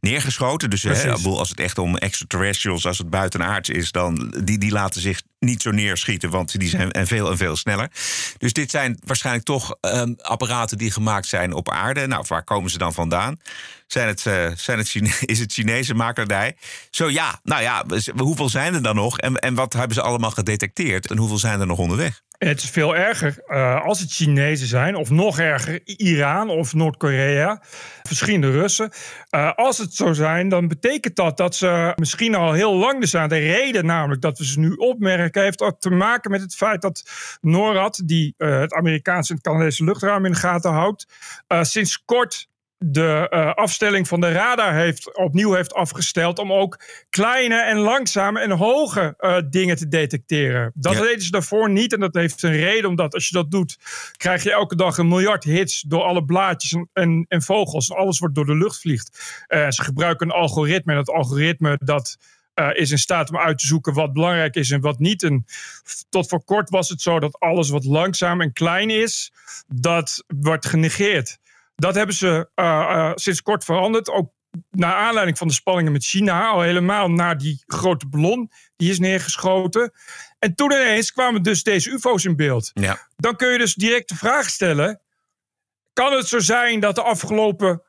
neergeschoten. 0.00 0.70
Dus 0.70 0.82
hè, 0.82 1.12
als 1.12 1.48
het 1.48 1.60
echt 1.60 1.78
om 1.78 1.96
extraterrestrials, 1.96 2.86
als 2.86 2.98
het 2.98 3.10
buitenaards 3.10 3.68
is, 3.68 3.92
dan 3.92 4.34
die, 4.44 4.58
die 4.58 4.70
laten 4.70 5.00
zich 5.00 5.22
niet 5.38 5.62
zo 5.62 5.70
neerschieten, 5.70 6.30
want 6.30 6.58
die 6.58 6.68
zijn 6.68 6.92
en 6.92 7.06
veel 7.06 7.30
en 7.30 7.36
veel 7.36 7.56
sneller. 7.56 7.90
Dus 8.38 8.52
dit 8.52 8.70
zijn 8.70 8.98
waarschijnlijk 9.04 9.44
toch 9.44 9.76
ehm, 9.80 10.12
apparaten 10.16 10.78
die 10.78 10.90
gemaakt 10.90 11.26
zijn 11.26 11.52
op 11.52 11.70
aarde. 11.70 12.06
Nou, 12.06 12.24
waar 12.28 12.44
komen 12.44 12.70
ze 12.70 12.78
dan 12.78 12.94
vandaan? 12.94 13.40
Zijn 13.86 14.08
het, 14.08 14.26
eh, 14.26 14.46
zijn 14.56 14.78
het 14.78 14.88
Chine- 14.88 15.18
is 15.32 15.38
het 15.38 15.52
Chinese 15.52 15.94
makerdij? 15.94 16.56
Zo 16.90 17.10
ja, 17.10 17.40
nou 17.42 17.62
ja, 17.62 17.84
hoeveel 18.16 18.48
zijn 18.48 18.74
er 18.74 18.82
dan 18.82 18.94
nog? 18.94 19.18
En, 19.18 19.36
en 19.36 19.54
wat 19.54 19.72
hebben 19.72 19.94
ze 19.94 20.02
allemaal 20.02 20.30
gedetecteerd? 20.30 21.10
En 21.10 21.18
hoeveel 21.18 21.38
zijn 21.38 21.60
er 21.60 21.66
nog 21.66 21.78
onderweg? 21.78 22.22
Het 22.38 22.62
is 22.62 22.70
veel 22.70 22.96
erger 22.96 23.42
eh, 23.46 23.84
als 23.84 24.00
het 24.00 24.12
Chinezen 24.12 24.66
zijn, 24.66 24.96
of 24.96 25.10
nog 25.10 25.38
erger, 25.38 25.80
Iran 25.84 26.50
of 26.50 26.74
Noord-Korea, 26.74 27.62
verschillende 28.02 28.50
Russen. 28.50 28.90
Eh, 29.30 29.52
als 29.54 29.78
het 29.78 29.94
zo 29.94 30.12
zijn, 30.12 30.48
dan 30.48 30.68
betekent 30.68 31.16
dat 31.16 31.36
dat 31.36 31.54
ze 31.54 31.92
misschien 31.96 32.34
al 32.34 32.52
heel 32.52 32.74
lang 32.74 33.02
er 33.02 33.08
zijn. 33.08 33.28
De 33.28 33.38
reden 33.38 33.86
namelijk 33.86 34.20
dat 34.20 34.38
we 34.38 34.44
ze 34.44 34.60
nu 34.60 34.72
opmerken, 34.72 35.42
heeft 35.42 35.60
ook 35.60 35.80
te 35.80 35.90
maken 35.90 36.30
met 36.30 36.40
het 36.40 36.54
feit 36.54 36.82
dat 36.82 37.10
NORAD, 37.40 38.02
die 38.04 38.34
eh, 38.36 38.60
het 38.60 38.72
Amerikaanse 38.72 39.30
en 39.30 39.38
het 39.42 39.46
Canadese 39.46 39.84
luchtruim 39.84 40.24
in 40.24 40.32
de 40.32 40.38
gaten 40.38 40.72
houdt, 40.72 41.06
sinds 41.62 42.04
kort 42.04 42.48
de 42.78 43.26
eh, 43.30 43.54
afstelling 43.54 44.08
van 44.08 44.20
de 44.20 44.32
radar 44.32 44.74
heeft, 44.74 45.16
opnieuw 45.16 45.52
heeft 45.52 45.74
afgesteld 45.74 46.38
om 46.38 46.52
ook 46.52 46.80
kleine 47.10 47.62
en 47.62 47.78
langzame 47.78 48.40
en 48.40 48.50
hoge 48.50 49.14
eh, 49.18 49.36
dingen 49.50 49.76
te 49.76 49.88
detecteren. 49.88 50.72
Dat 50.74 50.92
Ja. 50.92 51.00
deden 51.00 51.22
ze 51.22 51.30
daarvoor 51.30 51.70
niet 51.70 51.92
en 51.92 52.00
dat 52.00 52.14
heeft 52.14 52.42
een 52.42 52.56
reden, 52.56 52.90
omdat 52.90 53.14
als 53.14 53.28
je 53.28 53.34
dat 53.34 53.50
doet, 53.50 53.78
krijg 54.16 54.42
je 54.42 54.52
elke 54.52 54.76
dag 54.76 54.98
een 54.98 55.08
miljard 55.08 55.44
hits 55.44 55.80
door 55.80 56.02
alle 56.02 56.24
blaadjes 56.24 56.72
en, 56.72 56.88
en, 56.92 57.24
en 57.28 57.42
vogels. 57.42 57.92
Alles 57.92 58.18
wordt 58.18 58.34
door 58.34 58.46
de 58.46 58.56
lucht 58.56 58.80
vliegt. 58.80 59.42
Eh, 59.46 59.70
ze 59.70 59.82
gebruiken 59.82 60.26
een 60.26 60.32
algoritme 60.32 60.92
en 60.92 60.98
dat 60.98 61.14
algoritme 61.14 61.78
dat 61.84 62.16
is 62.72 62.90
in 62.90 62.98
staat 62.98 63.28
om 63.30 63.36
uit 63.36 63.58
te 63.58 63.66
zoeken 63.66 63.92
wat 63.94 64.12
belangrijk 64.12 64.54
is 64.54 64.70
en 64.70 64.80
wat 64.80 64.98
niet. 64.98 65.22
En 65.22 65.44
tot 66.08 66.28
voor 66.28 66.44
kort 66.44 66.70
was 66.70 66.88
het 66.88 67.00
zo 67.00 67.20
dat 67.20 67.38
alles 67.40 67.68
wat 67.70 67.84
langzaam 67.84 68.40
en 68.40 68.52
klein 68.52 68.90
is, 68.90 69.32
dat 69.66 70.24
wordt 70.26 70.66
genegeerd. 70.66 71.38
Dat 71.78 71.94
hebben 71.94 72.14
ze 72.14 72.50
eh, 72.54 72.64
eh, 72.80 73.12
sinds 73.14 73.42
kort 73.42 73.64
veranderd. 73.64 74.10
Ook 74.10 74.32
naar 74.70 74.94
aanleiding 74.94 75.38
van 75.38 75.48
de 75.48 75.54
spanningen 75.54 75.92
met 75.92 76.04
China. 76.04 76.48
Al 76.48 76.60
helemaal 76.60 77.10
naar 77.10 77.38
die 77.38 77.62
grote 77.66 78.06
ballon. 78.08 78.50
Die 78.76 78.90
is 78.90 78.98
neergeschoten. 78.98 79.92
En 80.38 80.54
toen 80.54 80.72
ineens 80.72 81.12
kwamen 81.12 81.42
dus 81.42 81.62
deze 81.62 81.90
UFO's 81.90 82.24
in 82.24 82.36
beeld. 82.36 82.70
Ja. 82.74 83.08
Dan 83.16 83.36
kun 83.36 83.48
je 83.48 83.58
dus 83.58 83.74
direct 83.74 84.08
de 84.08 84.16
vraag 84.16 84.48
stellen. 84.48 85.00
Kan 85.92 86.12
het 86.12 86.28
zo 86.28 86.38
zijn 86.38 86.80
dat 86.80 86.94
de 86.94 87.02
afgelopen, 87.02 87.82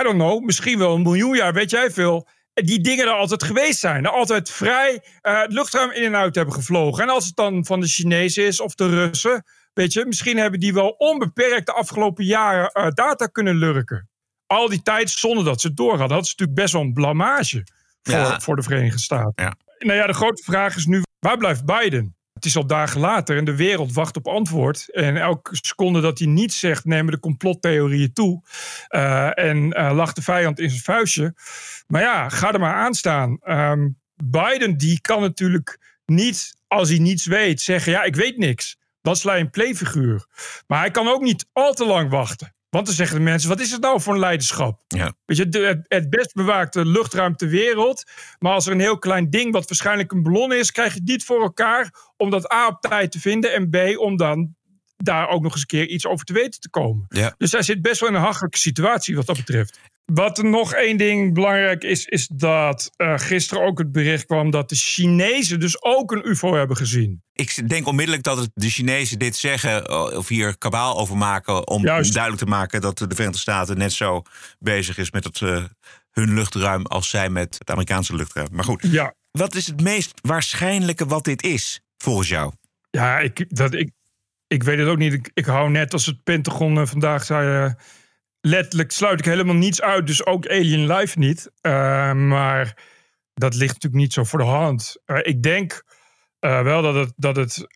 I 0.00 0.02
don't 0.02 0.18
know, 0.18 0.44
misschien 0.44 0.78
wel 0.78 0.94
een 0.94 1.02
miljoen 1.02 1.36
jaar, 1.36 1.52
weet 1.52 1.70
jij 1.70 1.90
veel, 1.90 2.28
die 2.54 2.80
dingen 2.80 3.06
er 3.06 3.12
altijd 3.12 3.42
geweest 3.42 3.78
zijn. 3.78 4.04
Er 4.04 4.10
altijd 4.10 4.50
vrij 4.50 5.02
eh, 5.20 5.40
het 5.40 5.52
luchtruim 5.52 5.90
in 5.90 6.04
en 6.04 6.16
uit 6.16 6.34
hebben 6.34 6.54
gevlogen. 6.54 7.02
En 7.02 7.08
als 7.08 7.26
het 7.26 7.36
dan 7.36 7.64
van 7.64 7.80
de 7.80 7.86
Chinezen 7.86 8.44
is 8.44 8.60
of 8.60 8.74
de 8.74 8.88
Russen, 8.88 9.44
weet 9.74 9.92
je, 9.92 10.04
misschien 10.06 10.36
hebben 10.38 10.60
die 10.60 10.74
wel 10.74 10.88
onbeperkt 10.88 11.66
de 11.66 11.72
afgelopen 11.72 12.24
jaren 12.24 12.70
eh, 12.72 12.90
data 12.90 13.26
kunnen 13.26 13.56
lurken. 13.56 14.08
Al 14.46 14.68
die 14.68 14.82
tijd 14.82 15.10
zonder 15.10 15.44
dat 15.44 15.60
ze 15.60 15.66
het 15.66 15.76
door 15.76 15.90
hadden. 15.90 16.08
Dat 16.16 16.24
is 16.24 16.30
natuurlijk 16.30 16.58
best 16.58 16.72
wel 16.72 16.82
een 16.82 16.92
blamage 16.92 17.66
voor, 18.02 18.14
Ja. 18.14 18.40
voor 18.40 18.56
de 18.56 18.62
Verenigde 18.62 18.98
Staten. 19.00 19.32
Ja. 19.44 19.54
Nou 19.78 19.98
ja, 19.98 20.06
de 20.06 20.12
grote 20.12 20.42
vraag 20.42 20.76
is 20.76 20.86
nu, 20.86 21.02
waar 21.18 21.38
blijft 21.38 21.64
Biden? 21.64 22.16
Het 22.32 22.44
is 22.44 22.56
al 22.56 22.66
dagen 22.66 23.00
later 23.00 23.36
en 23.36 23.44
de 23.44 23.56
wereld 23.56 23.92
wacht 23.92 24.16
op 24.16 24.26
antwoord. 24.28 24.90
En 24.92 25.16
elke 25.16 25.56
seconde 25.56 26.00
dat 26.00 26.18
hij 26.18 26.28
niets 26.28 26.58
zegt, 26.58 26.84
nemen 26.84 27.12
de 27.12 27.18
complottheorieën 27.20 28.12
toe. 28.12 28.42
Eh, 28.88 29.38
en 29.38 29.72
eh, 29.72 29.94
lacht 29.94 30.16
de 30.16 30.22
vijand 30.22 30.60
in 30.60 30.70
zijn 30.70 30.82
vuistje. 30.82 31.34
Maar 31.86 32.02
ja, 32.02 32.28
ga 32.28 32.52
er 32.52 32.60
maar 32.60 32.74
aan 32.74 32.94
staan. 32.94 33.38
Ehm, 33.40 33.88
Biden 34.24 34.76
die 34.76 35.00
kan 35.00 35.20
natuurlijk 35.20 35.78
niet, 36.06 36.56
als 36.66 36.88
hij 36.88 36.98
niets 36.98 37.26
weet, 37.26 37.60
zeggen... 37.60 37.92
ja, 37.92 38.02
ik 38.02 38.16
weet 38.16 38.36
niks. 38.38 38.76
Dan 39.04 39.16
sla 39.16 39.34
je 39.34 39.40
een 39.40 39.50
playfiguur. 39.50 40.26
Maar 40.66 40.78
hij 40.78 40.90
kan 40.90 41.08
ook 41.08 41.20
niet 41.20 41.46
al 41.52 41.72
te 41.72 41.84
lang 41.84 42.10
wachten. 42.10 42.54
Want 42.70 42.86
dan 42.86 42.94
zeggen 42.94 43.16
de 43.16 43.22
mensen, 43.22 43.48
wat 43.48 43.60
is 43.60 43.70
het 43.70 43.80
nou 43.80 44.00
voor 44.00 44.12
een 44.14 44.18
leiderschap? 44.20 44.80
Ja. 44.88 45.14
Weet 45.24 45.36
je, 45.36 45.48
de- 45.48 45.84
het, 45.88 46.10
best 46.10 46.34
bewaakte 46.34 46.86
luchtruim 46.86 47.36
ter 47.36 47.48
wereld. 47.48 48.04
Maar 48.38 48.52
als 48.52 48.66
er 48.66 48.72
een 48.72 48.80
heel 48.80 48.98
klein 48.98 49.30
ding, 49.30 49.52
wat 49.52 49.68
waarschijnlijk 49.68 50.12
een 50.12 50.22
ballon 50.22 50.52
is, 50.52 50.72
krijg 50.72 50.92
je 50.92 50.98
het 50.98 51.08
niet 51.08 51.24
voor 51.24 51.42
elkaar 51.42 51.94
om 52.16 52.30
dat 52.30 52.52
A 52.52 52.66
op 52.66 52.80
tijd 52.80 53.12
te 53.12 53.20
vinden. 53.20 53.52
En 53.52 53.70
B, 53.70 53.98
om 53.98 54.16
dan 54.16 54.54
daar 54.96 55.28
ook 55.28 55.42
nog 55.42 55.52
eens 55.52 55.60
een 55.60 55.66
keer 55.66 55.86
iets 55.88 56.06
over 56.06 56.24
te 56.24 56.32
weten 56.32 56.60
te 56.60 56.70
komen. 56.70 57.06
Ja. 57.08 57.34
Dus 57.38 57.52
hij 57.52 57.62
zit 57.62 57.82
best 57.82 58.00
wel 58.00 58.08
in 58.08 58.14
een 58.14 58.20
hachelijke 58.20 58.58
situatie 58.58 59.16
wat 59.16 59.26
dat 59.26 59.36
betreft. 59.36 59.80
Wat 60.04 60.42
nog 60.42 60.72
één 60.72 60.96
ding 60.96 61.34
belangrijk 61.34 61.84
is, 61.84 62.04
is 62.04 62.26
dat 62.26 62.90
eh, 62.96 63.18
gisteren 63.18 63.64
ook 63.64 63.78
het 63.78 63.92
bericht 63.92 64.26
kwam 64.26 64.50
dat 64.50 64.68
de 64.68 64.74
Chinezen 64.74 65.60
dus 65.60 65.82
ook 65.82 66.12
een 66.12 66.28
UFO 66.28 66.54
hebben 66.54 66.76
gezien. 66.76 67.22
Ik 67.32 67.68
denk 67.68 67.86
onmiddellijk 67.86 68.24
dat 68.24 68.38
het 68.38 68.50
de 68.54 68.70
Chinezen 68.70 69.18
dit 69.18 69.36
zeggen 69.36 69.86
eh, 69.86 70.16
of 70.16 70.28
hier 70.28 70.58
kabaal 70.58 70.98
over 70.98 71.16
maken 71.16 71.68
om 71.68 71.82
Juist. 71.82 72.12
duidelijk 72.12 72.42
te 72.42 72.48
maken 72.48 72.80
dat 72.80 72.98
de 72.98 73.06
Verenigde 73.08 73.38
Staten 73.38 73.78
net 73.78 73.92
zo 73.92 74.22
bezig 74.58 74.98
is 74.98 75.10
met 75.10 75.24
het, 75.24 75.40
eh, 75.42 75.64
hun 76.10 76.34
luchtruim 76.34 76.86
als 76.86 77.10
zij 77.10 77.30
met 77.30 77.54
het 77.58 77.70
Amerikaanse 77.70 78.16
luchtruim. 78.16 78.48
Maar 78.52 78.64
goed, 78.64 78.86
Ja, 78.90 79.14
wat 79.30 79.54
is 79.54 79.66
het 79.66 79.80
meest 79.80 80.12
waarschijnlijke 80.22 81.06
wat 81.06 81.24
dit 81.24 81.42
is 81.42 81.80
volgens 81.98 82.28
jou? 82.28 82.52
Ja, 82.90 83.18
ik, 83.18 83.44
dat, 83.48 83.74
ik, 83.74 83.90
ik 84.46 84.62
weet 84.62 84.78
het 84.78 84.88
ook 84.88 84.98
niet. 84.98 85.12
Ik, 85.12 85.30
ik 85.34 85.44
hou 85.44 85.70
net 85.70 85.92
als 85.92 86.06
het 86.06 86.22
Pentagon 86.22 86.86
vandaag 86.86 87.24
zei. 87.24 87.74
Letterlijk 88.44 88.92
sluit 88.92 89.18
ik 89.18 89.24
helemaal 89.24 89.54
niets 89.54 89.82
uit. 89.82 90.06
Dus 90.06 90.26
ook 90.26 90.48
Alien 90.48 90.86
Life 90.86 91.18
niet. 91.18 91.50
Eh, 91.60 92.12
maar 92.12 92.76
dat 93.34 93.54
ligt 93.54 93.72
natuurlijk 93.72 94.02
niet 94.02 94.12
zo 94.12 94.24
voor 94.24 94.38
de 94.38 94.44
hand. 94.44 94.96
Eh, 95.04 95.18
ik 95.22 95.42
denk 95.42 95.84
eh, 96.38 96.62
wel 96.62 96.82
dat 96.82 96.94
het, 96.94 97.12
dat 97.16 97.36
het. 97.36 97.66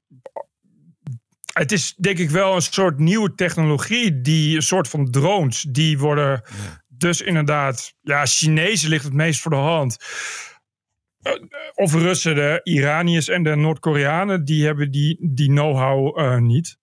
Het 1.53 1.73
is 1.73 1.95
denk 1.95 2.19
ik 2.19 2.31
wel 2.31 2.55
een 2.55 2.63
soort 2.63 2.99
nieuwe 2.99 3.35
technologie. 3.35 4.21
Die 4.21 4.57
een 4.57 4.63
soort 4.63 4.89
van 4.89 5.11
drones. 5.11 5.63
Die 5.63 5.99
worden 5.99 6.43
dus 6.89 7.21
inderdaad. 7.21 7.95
Ja, 8.01 8.27
Chinezen 8.27 8.89
ligt 8.89 9.05
het 9.05 9.13
meest 9.13 9.41
voor 9.41 9.51
de 9.51 9.57
hand 9.57 9.97
of 11.75 11.95
Russen, 11.95 12.35
de 12.35 12.61
Iraniërs 12.63 13.29
en 13.29 13.43
de 13.43 13.55
Noord-Koreanen, 13.55 14.45
die 14.45 14.65
hebben 14.65 14.91
die, 14.91 15.19
die 15.21 15.49
know-how 15.49 16.39
niet. 16.39 16.79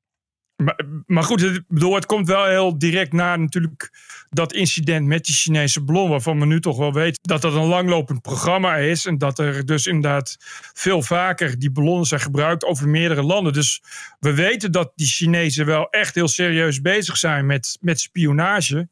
Maar, 0.55 0.85
maar 1.05 1.23
goed, 1.23 1.41
het, 1.41 1.63
bedoel, 1.67 1.95
het 1.95 2.05
komt 2.05 2.27
wel 2.27 2.45
heel 2.45 2.77
direct 2.77 3.13
na 3.13 3.35
natuurlijk 3.35 3.91
dat 4.29 4.53
incident 4.53 5.05
met 5.05 5.25
die 5.25 5.35
Chinese 5.35 5.81
ballon, 5.81 6.09
waarvan 6.09 6.39
we 6.39 6.45
nu 6.45 6.59
toch 6.59 6.77
wel 6.77 6.93
weten 6.93 7.19
dat 7.21 7.41
dat 7.41 7.53
een 7.53 7.65
langlopend 7.65 8.21
programma 8.21 8.75
is 8.75 9.05
en 9.05 9.17
dat 9.17 9.39
er 9.39 9.65
dus 9.65 9.85
inderdaad 9.85 10.35
veel 10.73 11.01
vaker 11.01 11.59
die 11.59 11.71
ballonnen 11.71 12.05
zijn 12.05 12.21
gebruikt 12.21 12.63
over 12.63 12.89
meerdere 12.89 13.23
landen. 13.23 13.53
Dus 13.53 13.81
we 14.19 14.33
weten 14.33 14.71
dat 14.71 14.91
die 14.95 15.07
Chinezen 15.07 15.65
wel 15.65 15.89
echt 15.89 16.15
heel 16.15 16.27
serieus 16.27 16.81
bezig 16.81 17.17
zijn 17.17 17.45
met, 17.45 17.77
met 17.81 17.99
spionage. 17.99 18.89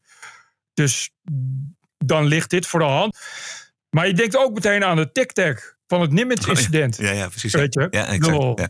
Dus 0.74 1.10
dan 1.98 2.26
ligt 2.26 2.50
dit 2.50 2.68
voor 2.68 2.80
de 2.80 2.86
hand. 2.86 3.20
Maar 3.90 4.08
je 4.08 4.14
denkt 4.14 4.38
ook 4.38 4.54
meteen 4.54 4.84
aan 4.84 4.96
de 4.96 5.12
tic-tac 5.12 5.78
van 5.88 6.02
het 6.02 6.12
Nimitz-incident. 6.12 6.98
Ja, 6.98 7.12
ja, 7.12 7.28
precies. 7.28 7.54
Weet 7.54 7.74
je? 7.74 7.88
Ja, 7.90 8.06
exact. 8.06 8.60
Ja. 8.60 8.70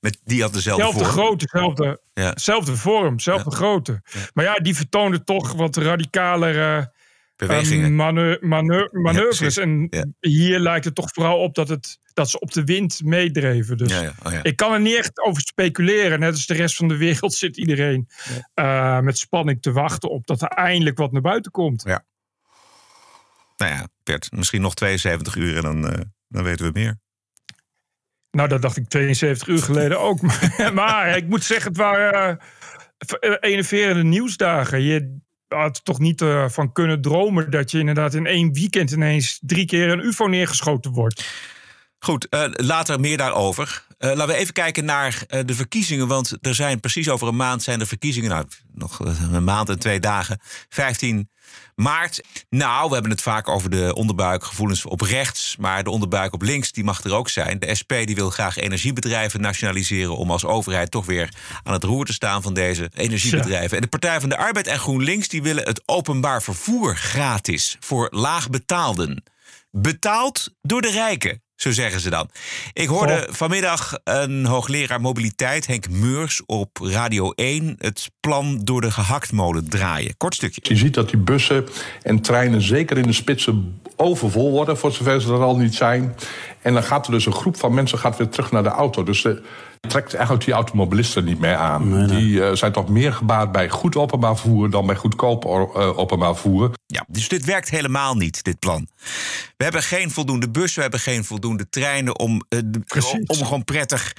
Met, 0.00 0.18
die 0.24 0.42
had 0.42 0.52
dezelfde 0.52 0.82
Zelfde 0.82 1.04
vorm. 1.04 1.10
grootte, 1.12 1.46
zelfde, 1.50 2.00
Ja. 2.14 2.32
zelfde 2.36 2.76
vorm, 2.76 3.18
zelfde 3.20 3.50
grootte. 3.50 4.02
Maar 4.34 4.44
ja, 4.44 4.54
die 4.54 4.76
vertoonde 4.76 5.24
toch 5.24 5.52
wat 5.52 5.76
radicalere 5.76 6.92
Bewegingen. 7.36 7.84
eh, 7.84 7.90
manu- 7.96 8.38
manu- 8.40 8.88
manoeuvres. 8.92 9.56
en 9.56 9.88
hier 10.20 10.58
lijkt 10.58 10.84
het 10.84 10.94
toch 10.94 11.10
vooral 11.12 11.38
op 11.38 11.54
dat, 11.54 11.68
het, 11.68 11.98
dat 12.14 12.30
ze 12.30 12.38
op 12.40 12.52
de 12.52 12.64
wind 12.64 13.00
meedreven. 13.04 13.76
Dus. 13.76 13.92
Oh, 13.92 14.32
ik 14.42 14.56
kan 14.56 14.72
er 14.72 14.80
niet 14.80 14.96
echt 14.96 15.18
over 15.20 15.42
speculeren. 15.42 16.20
Net 16.20 16.32
als 16.32 16.46
de 16.46 16.54
rest 16.54 16.76
van 16.76 16.88
de 16.88 16.96
wereld 16.96 17.34
zit 17.44 17.56
iedereen 17.56 18.08
eh, 18.54 19.00
met 19.00 19.18
spanning 19.18 19.62
te 19.62 19.72
wachten 19.72 20.10
op 20.10 20.26
dat 20.26 20.42
er 20.42 20.48
eindelijk 20.48 20.98
wat 20.98 21.12
naar 21.12 21.22
buiten 21.22 21.50
komt. 21.50 21.82
Ja. 21.86 22.04
Nou 23.56 23.72
ja, 23.72 23.88
Bert, 24.04 24.32
misschien 24.32 24.60
nog 24.60 24.74
72 24.74 25.36
uur 25.36 25.56
en 25.56 25.62
dan, 25.62 25.88
eh, 25.88 26.00
dan 26.28 26.42
weten 26.44 26.66
we 26.66 26.70
meer. 26.80 26.98
Nou, 28.30 28.48
dat 28.48 28.62
dacht 28.62 28.76
ik 28.76 28.88
72 28.88 29.48
uur 29.48 29.62
geleden 29.62 30.00
ook. 30.00 30.20
Maar, 30.74 31.16
ik 31.16 31.28
moet 31.28 31.44
zeggen, 31.44 31.68
het 31.68 31.80
waren 31.80 32.38
eh, 33.20 33.32
enerverende 33.40 34.04
nieuwsdagen. 34.04 34.82
Je 34.82 35.18
had 35.48 35.84
toch 35.84 35.98
niet 35.98 36.20
eh, 36.20 36.48
van 36.48 36.72
kunnen 36.72 37.00
dromen 37.00 37.50
dat 37.50 37.70
je 37.70 37.78
inderdaad 37.78 38.14
in 38.14 38.26
één 38.26 38.52
weekend 38.52 38.90
ineens 38.90 39.38
drie 39.42 39.66
keer 39.66 39.88
een 39.88 40.04
UFO 40.04 40.26
neergeschoten 40.26 40.92
wordt. 40.92 41.26
Goed, 41.98 42.26
later 42.56 43.00
meer 43.00 43.16
daarover. 43.16 43.86
Laten 43.98 44.26
we 44.26 44.34
even 44.34 44.52
kijken 44.52 44.84
naar 44.84 45.24
de 45.44 45.54
verkiezingen. 45.54 46.08
Want 46.08 46.38
er 46.40 46.54
zijn 46.54 46.80
precies 46.80 47.08
over 47.08 47.28
een 47.28 47.36
maand 47.36 47.62
zijn 47.62 47.80
er 47.80 47.86
verkiezingen. 47.86 48.30
Nou, 48.30 48.46
nog 48.72 48.98
een 49.32 49.44
maand 49.44 49.68
en 49.68 49.78
twee 49.78 50.00
dagen. 50.00 50.40
15 50.68 51.30
maart. 51.74 52.20
Nou, 52.50 52.88
we 52.88 52.92
hebben 52.92 53.10
het 53.12 53.22
vaak 53.22 53.48
over 53.48 53.70
de 53.70 53.94
onderbuikgevoelens 53.94 54.86
op 54.86 55.00
rechts. 55.00 55.56
Maar 55.58 55.84
de 55.84 55.90
onderbuik 55.90 56.32
op 56.32 56.42
links, 56.42 56.72
die 56.72 56.84
mag 56.84 57.04
er 57.04 57.14
ook 57.14 57.28
zijn. 57.28 57.58
De 57.58 57.74
SP 57.80 57.92
die 58.04 58.14
wil 58.14 58.30
graag 58.30 58.56
energiebedrijven 58.56 59.40
nationaliseren... 59.40 60.16
om 60.16 60.30
als 60.30 60.44
overheid 60.44 60.90
toch 60.90 61.06
weer 61.06 61.34
aan 61.62 61.72
het 61.72 61.84
roer 61.84 62.04
te 62.04 62.12
staan 62.12 62.42
van 62.42 62.54
deze 62.54 62.90
energiebedrijven. 62.94 63.76
En 63.76 63.82
de 63.82 63.88
Partij 63.88 64.20
van 64.20 64.28
de 64.28 64.36
Arbeid 64.36 64.66
en 64.66 64.78
GroenLinks... 64.78 65.28
die 65.28 65.42
willen 65.42 65.64
het 65.64 65.82
openbaar 65.86 66.42
vervoer 66.42 66.96
gratis 66.96 67.76
voor 67.80 68.08
laagbetaalden. 68.10 69.24
Betaald 69.70 70.48
door 70.62 70.82
de 70.82 70.90
rijken. 70.90 71.42
Zo 71.58 71.70
zeggen 71.70 72.00
ze 72.00 72.10
dan. 72.10 72.28
Ik 72.72 72.88
hoorde 72.88 73.26
vanmiddag 73.30 73.98
een 74.04 74.46
hoogleraar 74.46 75.00
mobiliteit, 75.00 75.66
Henk 75.66 75.90
Meurs, 75.90 76.42
op 76.46 76.78
Radio 76.82 77.30
1 77.30 77.74
het 77.78 78.10
plan 78.20 78.60
door 78.64 78.80
de 78.80 78.90
gehaktmolen 78.90 79.68
draaien. 79.68 80.16
Kort 80.16 80.34
stukje. 80.34 80.60
Je 80.64 80.76
ziet 80.76 80.94
dat 80.94 81.10
die 81.10 81.18
bussen 81.18 81.66
en 82.02 82.20
treinen 82.20 82.62
zeker 82.62 82.98
in 82.98 83.02
de 83.02 83.12
spitsen 83.12 83.80
overvol 83.96 84.50
worden, 84.50 84.78
voor 84.78 84.92
zover 84.92 85.20
ze 85.20 85.32
er 85.32 85.42
al 85.42 85.56
niet 85.56 85.74
zijn. 85.74 86.14
En 86.62 86.72
dan 86.72 86.82
gaat 86.82 87.06
er 87.06 87.12
dus 87.12 87.26
een 87.26 87.32
groep 87.32 87.56
van 87.56 87.74
mensen 87.74 87.98
gaat 87.98 88.16
weer 88.16 88.28
terug 88.28 88.50
naar 88.50 88.62
de 88.62 88.68
auto. 88.68 89.02
Dus 89.02 89.22
de 89.22 89.42
trekt 89.80 90.14
eigenlijk 90.14 90.44
die 90.44 90.54
automobilisten 90.54 91.24
niet 91.24 91.38
meer 91.38 91.56
aan. 91.56 92.06
Die 92.06 92.44
eh, 92.44 92.54
zijn 92.54 92.72
toch 92.72 92.88
meer 92.88 93.12
gebaat 93.12 93.52
bij 93.52 93.68
goed 93.68 93.96
openbaar 93.96 94.36
vervoer 94.36 94.70
dan 94.70 94.86
bij 94.86 94.96
goedkoop 94.96 95.44
eh, 95.44 95.98
openbaar 95.98 96.32
vervoer. 96.34 96.70
Ja, 96.86 97.04
dus 97.08 97.28
dit 97.28 97.44
werkt 97.44 97.70
helemaal 97.70 98.14
niet, 98.16 98.44
dit 98.44 98.58
plan. 98.58 98.88
We 99.56 99.64
hebben 99.64 99.82
geen 99.82 100.10
voldoende 100.10 100.50
bussen, 100.50 100.74
we 100.76 100.82
hebben 100.82 101.00
geen 101.00 101.24
voldoende 101.24 101.68
treinen 101.68 102.18
om, 102.18 102.42
eh, 102.48 102.58
de- 102.64 102.82
om 103.26 103.36
gewoon 103.44 103.64
prettig 103.64 104.12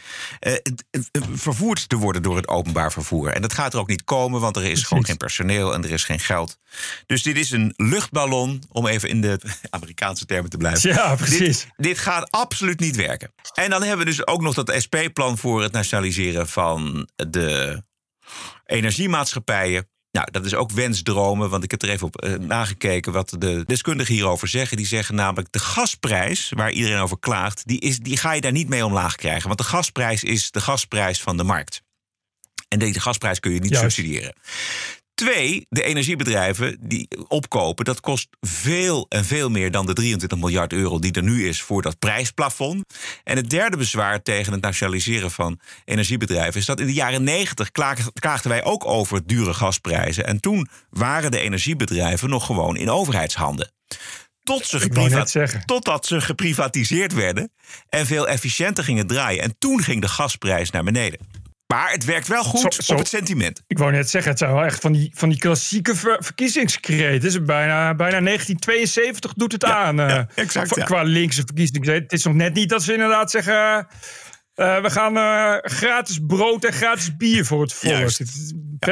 vervoerd 1.33 1.89
te 1.89 1.95
worden 1.95 2.21
door 2.23 2.35
het 2.35 2.47
openbaar 2.47 2.91
vervoer. 2.91 3.29
En 3.29 3.41
dat 3.41 3.53
gaat 3.53 3.73
er 3.73 3.79
ook 3.79 3.87
niet 3.87 4.03
komen, 4.03 4.41
want 4.41 4.55
er 4.55 4.63
is 4.63 4.83
gewoon 4.83 5.05
geen 5.05 5.17
personeel 5.17 5.73
en 5.73 5.83
er 5.83 5.91
is 5.91 6.03
geen 6.03 6.19
geld. 6.19 6.57
Dus 7.05 7.23
dit 7.23 7.37
is 7.37 7.51
een 7.51 7.73
luchtballon, 7.77 8.63
om 8.71 8.87
even 8.87 9.09
in 9.09 9.21
de 9.21 9.39
Amerikaanse 9.69 10.25
termen 10.25 10.49
te 10.49 10.57
blijven. 10.57 10.89
Ja, 10.89 11.15
precies. 11.15 11.37
Dit, 11.39 11.67
dit 11.77 11.97
gaat 11.99 12.31
absoluut 12.31 12.79
niet 12.79 12.95
werken. 12.95 13.31
En 13.53 13.69
dan 13.69 13.81
hebben 13.81 13.99
we 14.05 14.11
dus 14.11 14.27
ook 14.27 14.41
nog 14.41 14.53
dat 14.53 14.73
SP-plan 14.77 15.37
voor 15.37 15.48
het 15.57 15.71
nationaliseren 15.71 16.47
van 16.47 17.09
de 17.15 17.83
energiemaatschappijen. 18.65 19.87
Nou, 20.11 20.31
dat 20.31 20.45
is 20.45 20.53
ook 20.55 20.71
wensdromen, 20.71 21.49
want 21.49 21.63
ik 21.63 21.71
heb 21.71 21.81
er 21.81 21.89
even 21.89 22.07
op 22.07 22.21
eh, 22.21 22.33
nagekeken 22.33 23.11
wat 23.11 23.35
de 23.37 23.63
deskundigen 23.65 24.13
hierover 24.13 24.47
zeggen. 24.47 24.77
Die 24.77 24.85
zeggen 24.85 25.15
namelijk 25.15 25.51
de 25.51 25.59
gasprijs, 25.59 26.51
waar 26.55 26.71
iedereen 26.71 26.99
over 26.99 27.19
klaagt, 27.19 27.67
die, 27.67 27.79
is, 27.79 27.99
die 27.99 28.17
ga 28.17 28.33
je 28.33 28.41
daar 28.41 28.51
niet 28.51 28.69
mee 28.69 28.85
omlaag 28.85 29.15
krijgen. 29.15 29.47
Want 29.47 29.59
de 29.59 29.65
gasprijs 29.65 30.23
is 30.23 30.51
de 30.51 30.61
gasprijs 30.61 31.21
van 31.21 31.37
de 31.37 31.43
markt. 31.43 31.81
En 32.67 32.79
deze 32.79 32.99
gasprijs 32.99 33.39
kun 33.39 33.51
je 33.53 33.59
niet 33.59 33.69
Juist. 33.69 33.95
subsidiëren. 33.95 34.33
Twee, 35.19 35.65
de 35.69 35.83
energiebedrijven 35.83 36.77
die 36.79 37.07
opkopen, 37.27 37.85
dat 37.85 37.99
kost 37.99 38.27
veel 38.41 39.05
en 39.09 39.25
veel 39.25 39.49
meer 39.49 39.71
dan 39.71 39.85
de 39.85 39.93
23 39.93 40.39
miljard 40.39 40.73
euro 40.73 40.99
die 40.99 41.11
er 41.11 41.23
nu 41.23 41.47
is 41.47 41.61
voor 41.61 41.81
dat 41.81 41.99
prijsplafond. 41.99 42.93
En 43.23 43.35
het 43.35 43.49
derde 43.49 43.77
bezwaar 43.77 44.21
tegen 44.21 44.51
het 44.51 44.61
nationaliseren 44.61 45.31
van 45.31 45.59
energiebedrijven 45.85 46.59
is 46.59 46.65
dat 46.65 46.79
in 46.79 46.85
de 46.85 46.93
jaren 46.93 47.23
90 47.23 47.71
klaag- 47.71 48.11
klaagden 48.13 48.51
wij 48.51 48.63
ook 48.63 48.85
over 48.85 49.25
dure 49.25 49.53
gasprijzen. 49.53 50.25
En 50.25 50.39
toen 50.39 50.67
waren 50.89 51.31
de 51.31 51.39
energiebedrijven 51.39 52.29
nog 52.29 52.45
gewoon 52.45 52.77
in 52.77 52.89
overheidshanden. 52.89 53.71
Tot 54.43 54.65
ze. 54.65 55.61
Totdat 55.65 56.05
ze 56.05 56.21
geprivatiseerd 56.21 57.13
werden 57.13 57.51
en 57.89 58.05
veel 58.05 58.27
efficiënter 58.27 58.83
gingen 58.83 59.07
draaien. 59.07 59.43
En 59.43 59.55
toen 59.57 59.83
ging 59.83 60.01
de 60.01 60.07
gasprijs 60.07 60.71
naar 60.71 60.83
beneden. 60.83 61.38
Maar 61.73 61.91
het 61.91 62.05
werkt 62.05 62.27
wel 62.27 62.43
goed 62.43 62.73
Zo- 62.73 62.81
zo- 62.81 62.91
op 62.93 62.99
het 62.99 63.07
sentiment. 63.07 63.61
Ik 63.67 63.77
wou 63.77 63.91
net 63.91 64.09
zeggen, 64.09 64.29
het 64.31 64.39
zijn 64.39 64.53
wel 64.53 64.63
echt 64.63 64.81
van 64.81 64.91
die, 64.91 65.11
van 65.13 65.29
die 65.29 65.37
klassieke 65.37 65.95
ver- 65.95 66.31
is 66.35 67.41
bijna, 67.43 67.95
bijna 67.95 68.19
1972 68.19 69.33
doet 69.33 69.51
het 69.51 69.63
aan. 69.63 69.99
eh, 69.99 70.21
exact, 70.35 70.67
qua- 70.71 70.81
ja. 70.81 70.85
Qua 70.87 71.01
linkse 71.01 71.41
verkiezingskreet. 71.45 72.01
Het 72.01 72.11
is 72.13 72.23
nog 72.23 72.33
net 72.33 72.53
niet 72.53 72.69
dat 72.69 72.83
ze 72.83 72.93
inderdaad 72.93 73.31
zeggen... 73.31 73.87
eh, 74.53 74.81
we 74.81 74.89
gaan 74.89 75.17
eh, 75.17 75.55
gratis 75.71 76.19
brood 76.27 76.65
en 76.65 76.73
gratis 76.73 77.15
bier 77.15 77.45
voor 77.45 77.61
het 77.61 77.73
volk. 77.73 77.93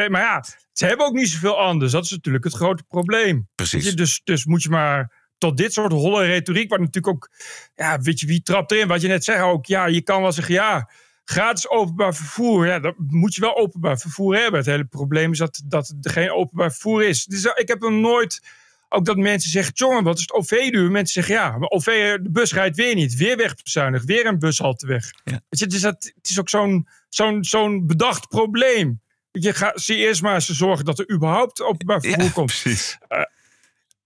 Maar 0.10 0.22
ja, 0.22 0.44
ze 0.74 0.86
hebben 0.86 1.06
ook 1.06 1.14
niet 1.14 1.30
zoveel 1.30 1.60
anders. 1.60 1.92
Dat 1.92 2.04
is 2.04 2.12
natuurlijk 2.12 2.44
het 2.44 2.54
grote 2.54 2.84
probleem. 2.88 3.48
Precies. 3.56 3.96
Dus, 3.96 4.22
dus 4.24 4.46
moet 4.46 4.64
je 4.64 4.70
maar 4.70 5.26
tot 5.38 5.58
dit 5.58 5.74
soort 5.74 5.92
holle 5.92 6.26
retoriek, 6.26 6.70
waar 6.70 6.80
natuurlijk 6.80 7.08
ook, 7.16 7.30
ja, 7.76 8.00
weet 8.00 8.20
je, 8.20 8.28
wie 8.28 8.42
trapt 8.42 8.72
erin? 8.72 8.88
Wat 8.88 9.02
je 9.02 9.08
net 9.08 9.24
zei 9.24 9.42
ook, 9.42 9.66
ja, 9.66 9.86
je 9.86 10.02
kan 10.02 10.22
wel 10.22 10.32
zeggen, 10.32 10.54
ja, 10.54 10.90
gratis 11.30 11.70
openbaar 11.70 12.16
vervoer, 12.16 12.68
ja, 12.68 12.80
dan 12.80 12.94
moet 13.08 13.36
je 13.36 13.42
wel 13.42 13.58
openbaar 13.58 13.98
vervoer 13.98 14.36
hebben. 14.36 14.60
Het 14.60 14.70
hele 14.70 14.86
probleem 14.86 15.32
is 15.32 15.38
dat, 15.38 15.62
dat 15.66 15.94
er 16.02 16.12
geen 16.12 16.32
openbaar 16.32 16.72
vervoer 16.72 17.04
is. 17.04 17.26
Dus 17.26 17.46
eh, 17.46 17.52
ik 17.56 17.68
heb 17.68 17.80
nog 17.80 17.92
nooit, 17.92 18.42
ook 18.90 19.06
dat 19.06 19.18
mensen 19.18 19.50
zeggen, 19.50 19.74
jongen, 19.76 20.04
wat 20.04 20.16
is 20.16 20.22
het 20.22 20.34
OV-duur? 20.34 20.92
Mensen 20.92 21.24
zeggen, 21.24 21.36
ja, 21.46 21.58
maar 21.58 21.70
OV, 21.70 22.18
de 22.22 22.30
bus 22.32 22.54
rijdt 22.54 22.76
weer 22.76 22.96
niet, 22.96 23.16
weer 23.16 23.38
wegbezuinigd, 23.38 24.06
weer 24.06 24.26
een 24.26 24.40
bushalte 24.40 24.88
weg. 24.88 25.12
Ja. 25.24 25.32
Weet 25.50 25.60
je, 25.60 25.68
dus 25.68 25.82
dat, 25.82 26.12
het 26.16 26.30
is 26.30 26.40
ook 26.40 26.50
zo'n 26.50 26.88
zo'n 27.10 27.44
zo'n 27.44 27.88
bedacht 27.88 28.28
probleem. 28.28 29.02
Je 29.32 29.54
gaat 29.54 29.82
zie 29.82 29.98
eerst 29.98 30.22
maar 30.22 30.46
te 30.46 30.54
zorgen 30.54 30.86
dat 30.86 31.00
er 31.00 31.12
überhaupt 31.12 31.62
openbaar 31.62 32.02
vervoer 32.02 32.24
Ja, 32.24 32.30
komt. 32.30 32.46
precies. 32.62 32.98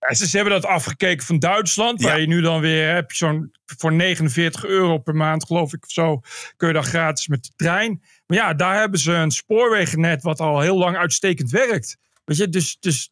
Ja, 0.08 0.14
ze, 0.14 0.28
ze 0.28 0.36
hebben 0.36 0.54
dat 0.54 0.66
afgekeken 0.66 1.26
van 1.26 1.40
Duitsland. 1.40 2.02
Ja. 2.02 2.08
Waar 2.08 2.20
je 2.20 2.28
nu 2.28 2.42
dan 2.42 2.62
weer 2.62 2.94
heb 2.94 3.12
je 3.12 3.18
zo'n 3.18 3.52
voor 3.78 3.94
49 3.94 4.66
euro 4.66 4.98
per 4.98 5.16
maand, 5.16 5.46
geloof 5.46 5.74
ik 5.74 5.84
of 5.84 5.92
zo, 5.92 6.22
kun 6.58 6.68
je 6.68 6.74
dan 6.74 6.84
gratis 6.84 7.28
met 7.28 7.44
de 7.44 7.52
trein. 7.56 8.04
Maar 8.26 8.38
ja, 8.38 8.54
daar 8.54 8.80
hebben 8.80 9.00
ze 9.00 9.12
een 9.12 9.32
spoorwegennet 9.32 10.24
wat 10.24 10.40
al 10.40 10.60
heel 10.60 10.78
lang 10.78 10.98
uitstekend 10.98 11.50
werkt. 11.50 11.98
Weet 12.24 12.38
je, 12.38 12.50
dus, 12.50 12.78
dus 12.80 13.12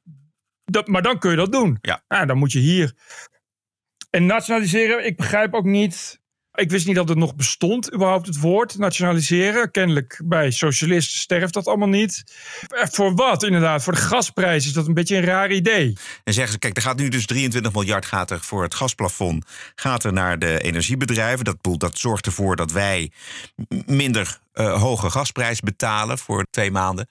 dat, 0.65 0.88
maar 0.88 1.01
dan 1.01 1.19
kun 1.19 1.29
je 1.29 1.36
dat 1.36 1.51
doen. 1.51 1.77
Ja. 1.81 2.25
dan 2.25 2.38
moet 2.38 2.51
je 2.51 2.60
hier. 2.60 2.93
En 4.10 4.25
nationaliseren, 4.25 5.05
ik 5.05 5.17
begrijp 5.17 5.53
ook 5.53 5.65
niet. 5.65 6.22
Ik 6.53 6.70
wist 6.70 6.86
niet 6.86 6.96
dat 6.96 7.10
het 7.10 7.18
nog 7.18 7.36
bestond, 7.36 7.94
überhaupt 7.94 8.27
het 8.27 8.39
woord 8.39 8.77
nationaliseren. 8.77 9.72
Kennelijk 9.72 10.22
bij 10.25 10.51
socialisten 10.51 11.20
sterft 11.20 11.53
dat 11.53 11.68
allemaal 11.68 11.88
niet. 11.88 12.24
Eh, 12.68 12.86
Voor 12.91 13.15
wat 13.15 13.44
inderdaad? 13.44 13.84
Voor 13.84 13.94
de 13.94 14.00
gasprijs 14.00 14.65
is 14.65 14.74
dat 14.74 14.88
een 14.88 14.94
beetje 14.94 15.15
een 15.15 15.24
raar 15.24 15.51
idee. 15.51 15.98
En 16.24 16.34
zeggen 16.34 16.53
ze, 16.53 16.60
kijk, 16.60 16.75
er 16.75 16.82
gaat 16.82 16.98
nu 16.98 17.10
dus 17.10 17.25
23 17.25 17.74
miljard 17.74 18.06
gaat 18.06 18.32
er 18.32 18.39
voor 18.39 18.63
het 18.63 18.74
gasplafond 18.74 19.46
gaat 19.75 20.03
er 20.03 20.13
naar 20.13 20.39
de 20.39 20.62
energiebedrijven. 20.62 21.46
Dat, 21.46 21.58
dat 21.77 21.98
zorgt 21.98 22.25
ervoor 22.25 22.56
dat 22.56 22.72
wij 22.72 23.12
minder 23.86 24.39
eh, 24.53 24.82
hoge 24.82 25.10
gasprijs 25.10 25.60
betalen 25.60 26.18
voor 26.18 26.46
twee 26.50 26.72
maanden. 26.72 27.08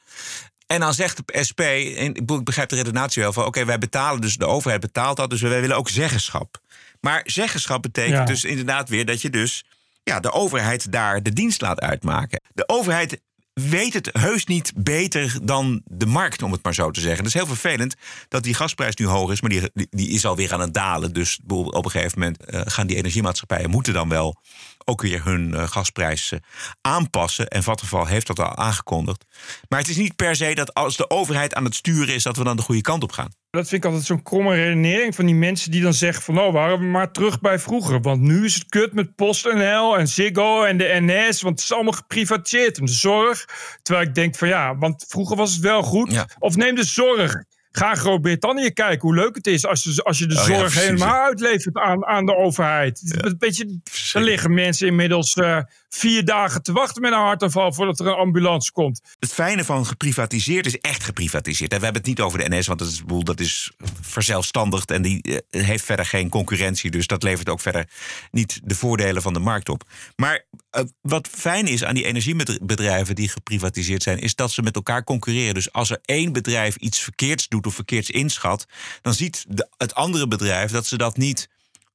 En 0.66 0.80
dan 0.80 0.94
zegt 0.94 1.16
de 1.16 1.44
SP, 1.48 1.60
en 1.60 2.14
ik 2.14 2.44
begrijp 2.44 2.68
de 2.68 2.76
redenatie 2.76 3.22
wel 3.22 3.32
van... 3.32 3.44
oké, 3.44 3.64
wij 3.64 3.78
betalen 3.78 4.20
dus, 4.20 4.36
de 4.36 4.46
overheid 4.46 4.80
betaalt 4.80 5.16
dat, 5.16 5.30
dus 5.30 5.40
wij 5.40 5.60
willen 5.60 5.76
ook 5.76 5.88
zeggenschap. 5.88 6.60
Maar 7.00 7.20
zeggenschap 7.24 7.82
betekent 7.82 8.16
Ja. 8.16 8.24
dus 8.24 8.44
inderdaad 8.44 8.88
weer 8.88 9.04
dat 9.04 9.22
je 9.22 9.30
dus... 9.30 9.64
ja, 10.02 10.20
de 10.20 10.32
overheid 10.32 10.92
daar 10.92 11.22
de 11.22 11.32
dienst 11.32 11.60
laat 11.60 11.80
uitmaken. 11.80 12.40
De 12.54 12.68
overheid 12.68 13.20
weet 13.52 13.94
het 13.94 14.10
heus 14.12 14.44
niet 14.44 14.72
beter 14.76 15.38
dan 15.42 15.82
de 15.84 16.06
markt, 16.06 16.42
om 16.42 16.52
het 16.52 16.62
maar 16.62 16.74
zo 16.74 16.90
te 16.90 17.00
zeggen. 17.00 17.18
Het 17.18 17.26
is 17.26 17.40
heel 17.40 17.46
vervelend 17.46 17.94
dat 18.28 18.42
die 18.42 18.54
gasprijs 18.54 18.96
nu 18.96 19.06
hoog 19.06 19.30
is, 19.30 19.40
maar 19.40 19.50
die, 19.50 19.70
die, 19.90 20.08
is 20.08 20.26
alweer 20.26 20.52
aan 20.52 20.60
het 20.60 20.74
dalen. 20.74 21.12
Dus 21.12 21.38
op 21.46 21.84
een 21.84 21.90
gegeven 21.90 22.18
moment 22.18 22.44
eh, 22.44 22.60
gaan 22.64 22.86
die 22.86 22.96
energiemaatschappijen 22.96 23.70
moeten 23.70 23.92
dan 23.92 24.08
wel 24.08 24.40
ook 24.88 25.02
weer 25.02 25.24
hun 25.24 25.54
eh, 25.54 25.68
gasprijs 25.68 26.32
eh, 26.32 26.38
aanpassen. 26.80 27.48
En 27.48 27.62
Vattenfall 27.62 28.06
heeft 28.06 28.26
dat 28.26 28.38
al 28.38 28.56
aangekondigd. 28.56 29.24
Maar 29.68 29.78
het 29.78 29.88
is 29.88 29.96
niet 29.96 30.16
per 30.16 30.36
se 30.36 30.54
dat 30.54 30.74
als 30.74 30.96
de 30.96 31.10
overheid 31.10 31.54
aan 31.54 31.64
het 31.64 31.74
sturen 31.74 32.14
is, 32.14 32.22
dat 32.22 32.36
we 32.36 32.44
dan 32.44 32.56
de 32.56 32.62
goede 32.62 32.80
kant 32.80 33.02
op 33.02 33.12
gaan. 33.12 33.30
Dat 33.50 33.68
vind 33.68 33.84
ik 33.84 33.88
altijd 33.90 34.06
zo'n 34.06 34.22
kromme 34.22 34.54
redenering 34.54 35.14
van 35.14 35.26
die 35.26 35.34
mensen 35.34 35.70
die 35.70 35.82
dan 35.82 35.94
zeggen 35.94 36.22
van... 36.22 36.34
nou, 36.34 36.52
waren 36.52 36.78
we 36.78 36.84
maar 36.84 37.12
terug 37.12 37.40
bij 37.40 37.58
vroeger. 37.58 38.00
Want 38.00 38.20
nu 38.20 38.44
is 38.44 38.54
het 38.54 38.68
kut 38.68 38.92
met 38.92 39.14
PostNL 39.14 39.98
en 39.98 40.08
Ziggo 40.08 40.64
en 40.64 40.78
de 40.78 40.96
NS. 41.00 41.42
Want 41.42 41.54
het 41.54 41.64
is 41.64 41.72
allemaal 41.72 41.92
geprivatiseerd. 41.92 42.78
En 42.78 42.84
de 42.84 42.92
zorg. 42.92 43.44
Terwijl 43.82 44.06
ik 44.06 44.14
denk 44.14 44.36
van 44.36 44.48
ja, 44.48 44.76
want 44.76 45.04
vroeger 45.08 45.36
was 45.36 45.52
het 45.52 45.60
wel 45.60 45.82
goed. 45.82 46.12
Ja. 46.12 46.26
Of 46.38 46.56
neem 46.56 46.74
de 46.74 46.84
zorg. 46.84 47.34
Ga 47.78 47.94
Groot-Brittannië 47.94 48.70
kijken 48.70 49.00
hoe 49.00 49.14
leuk 49.14 49.34
het 49.34 49.46
is 49.46 49.66
als 49.66 49.82
je, 49.82 50.02
als 50.02 50.18
je 50.18 50.26
de 50.26 50.40
Oh 50.40 50.46
ja, 50.48 50.58
zorg 50.58 50.74
helemaal 50.74 51.14
ja. 51.14 51.24
uitlevert 51.24 51.76
aan, 51.76 52.06
aan 52.06 52.26
de 52.26 52.36
overheid. 52.36 53.02
Is 53.04 53.12
Een 53.16 53.38
beetje, 53.38 53.80
er 54.12 54.22
liggen 54.22 54.54
mensen 54.54 54.86
inmiddels 54.86 55.34
eh, 55.34 55.58
vier 55.88 56.24
dagen 56.24 56.62
te 56.62 56.72
wachten 56.72 57.02
met 57.02 57.12
een 57.12 57.18
hartaanval 57.18 57.72
voordat 57.72 58.00
er 58.00 58.06
een 58.06 58.14
ambulance 58.14 58.72
komt. 58.72 59.00
Het 59.18 59.32
fijne 59.32 59.64
van 59.64 59.86
geprivatiseerd 59.86 60.66
is 60.66 60.78
echt 60.78 61.04
geprivatiseerd. 61.04 61.72
En 61.72 61.78
we 61.78 61.84
hebben 61.84 62.02
het 62.02 62.10
niet 62.10 62.20
over 62.20 62.38
de 62.38 62.56
NS, 62.56 62.66
want 62.66 62.78
dat 62.78 62.88
is, 62.88 63.02
dat 63.22 63.40
is 63.40 63.72
verzelfstandigd 64.00 64.90
en 64.90 65.02
die 65.02 65.22
eh, 65.22 65.64
heeft 65.64 65.84
verder 65.84 66.06
geen 66.06 66.28
concurrentie. 66.28 66.90
Dus 66.90 67.06
dat 67.06 67.22
levert 67.22 67.48
ook 67.48 67.60
verder 67.60 67.88
niet 68.30 68.60
de 68.64 68.74
voordelen 68.74 69.22
van 69.22 69.32
de 69.32 69.38
markt 69.38 69.68
op. 69.68 69.82
Maar 70.16 70.46
eh, 70.70 70.82
wat 71.00 71.28
fijn 71.28 71.66
is 71.66 71.84
aan 71.84 71.94
die 71.94 72.04
energiebedrijven 72.04 73.14
die 73.14 73.28
geprivatiseerd 73.28 74.02
zijn, 74.02 74.18
is 74.18 74.34
dat 74.34 74.50
ze 74.50 74.62
met 74.62 74.74
elkaar 74.74 75.04
concurreren. 75.04 75.54
Dus 75.54 75.72
als 75.72 75.90
er 75.90 75.98
één 76.04 76.32
bedrijf 76.32 76.76
iets 76.76 76.98
verkeerds 76.98 77.48
doet 77.48 77.66
of 77.66 77.74
verkeerds 77.74 78.10
inschat, 78.10 78.66
dan 79.02 79.14
ziet 79.14 79.46
het 79.76 79.94
andere 79.94 80.28
bedrijf 80.28 80.70
dat 80.70 80.86
ze 80.86 80.96
dat 80.96 81.16
niet 81.16 81.48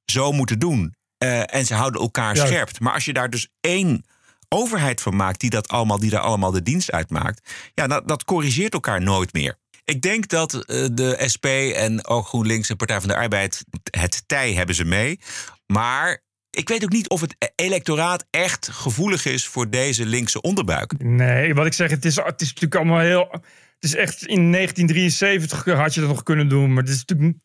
zo 0.05 0.31
moeten 0.31 0.59
doen. 0.59 0.95
Eh, 1.23 1.55
en 1.55 1.65
ze 1.65 1.73
houden 1.73 2.01
elkaar 2.01 2.37
scherp. 2.37 2.79
Maar 2.79 2.93
als 2.93 3.05
je 3.05 3.13
daar 3.13 3.29
dus 3.29 3.47
één 3.61 4.05
overheid 4.49 5.01
van 5.01 5.15
maakt 5.15 5.39
die, 5.39 5.49
dat 5.49 5.67
allemaal, 5.67 5.99
die 5.99 6.09
daar 6.09 6.21
allemaal 6.21 6.51
de 6.51 6.61
dienst 6.61 6.91
uitmaakt, 6.91 7.51
ja, 7.73 7.87
dat, 7.87 8.07
dat 8.07 8.23
corrigeert 8.23 8.73
elkaar 8.73 9.01
nooit 9.01 9.33
meer. 9.33 9.55
Ik 9.85 10.01
denk 10.01 10.27
dat 10.27 10.53
eh, 10.53 10.85
de 10.91 11.23
SP 11.33 11.45
en 11.75 12.05
ook 12.05 12.27
GroenLinks 12.27 12.69
en 12.69 12.75
Partij 12.75 12.99
van 12.99 13.09
de 13.09 13.15
Arbeid 13.15 13.63
het 13.91 14.23
tij 14.27 14.53
hebben 14.53 14.75
ze 14.75 14.85
mee. 14.85 15.19
Maar 15.65 16.21
ik 16.49 16.69
weet 16.69 16.83
ook 16.83 16.91
niet 16.91 17.09
of 17.09 17.21
het 17.21 17.35
electoraat 17.55 18.25
echt 18.29 18.69
gevoelig 18.71 19.25
is 19.25 19.47
voor 19.47 19.69
deze 19.69 20.05
linkse 20.05 20.41
onderbuik. 20.41 20.93
Nee, 20.97 21.53
wat 21.53 21.65
ik 21.65 21.73
zeg, 21.73 21.89
het 21.89 22.05
is, 22.05 22.15
het 22.15 22.41
is 22.41 22.47
natuurlijk 22.47 22.75
allemaal 22.75 22.99
heel. 22.99 23.41
Het 23.83 23.91
is 23.91 23.97
echt 23.97 24.25
in 24.25 24.51
1973 24.51 25.65
had 25.65 25.93
je 25.93 25.99
dat 25.99 26.09
nog 26.09 26.23
kunnen 26.23 26.47
doen. 26.47 26.73
Maar 26.73 26.83
het 26.83 26.91
is 26.91 27.03
natuurlijk, 27.05 27.37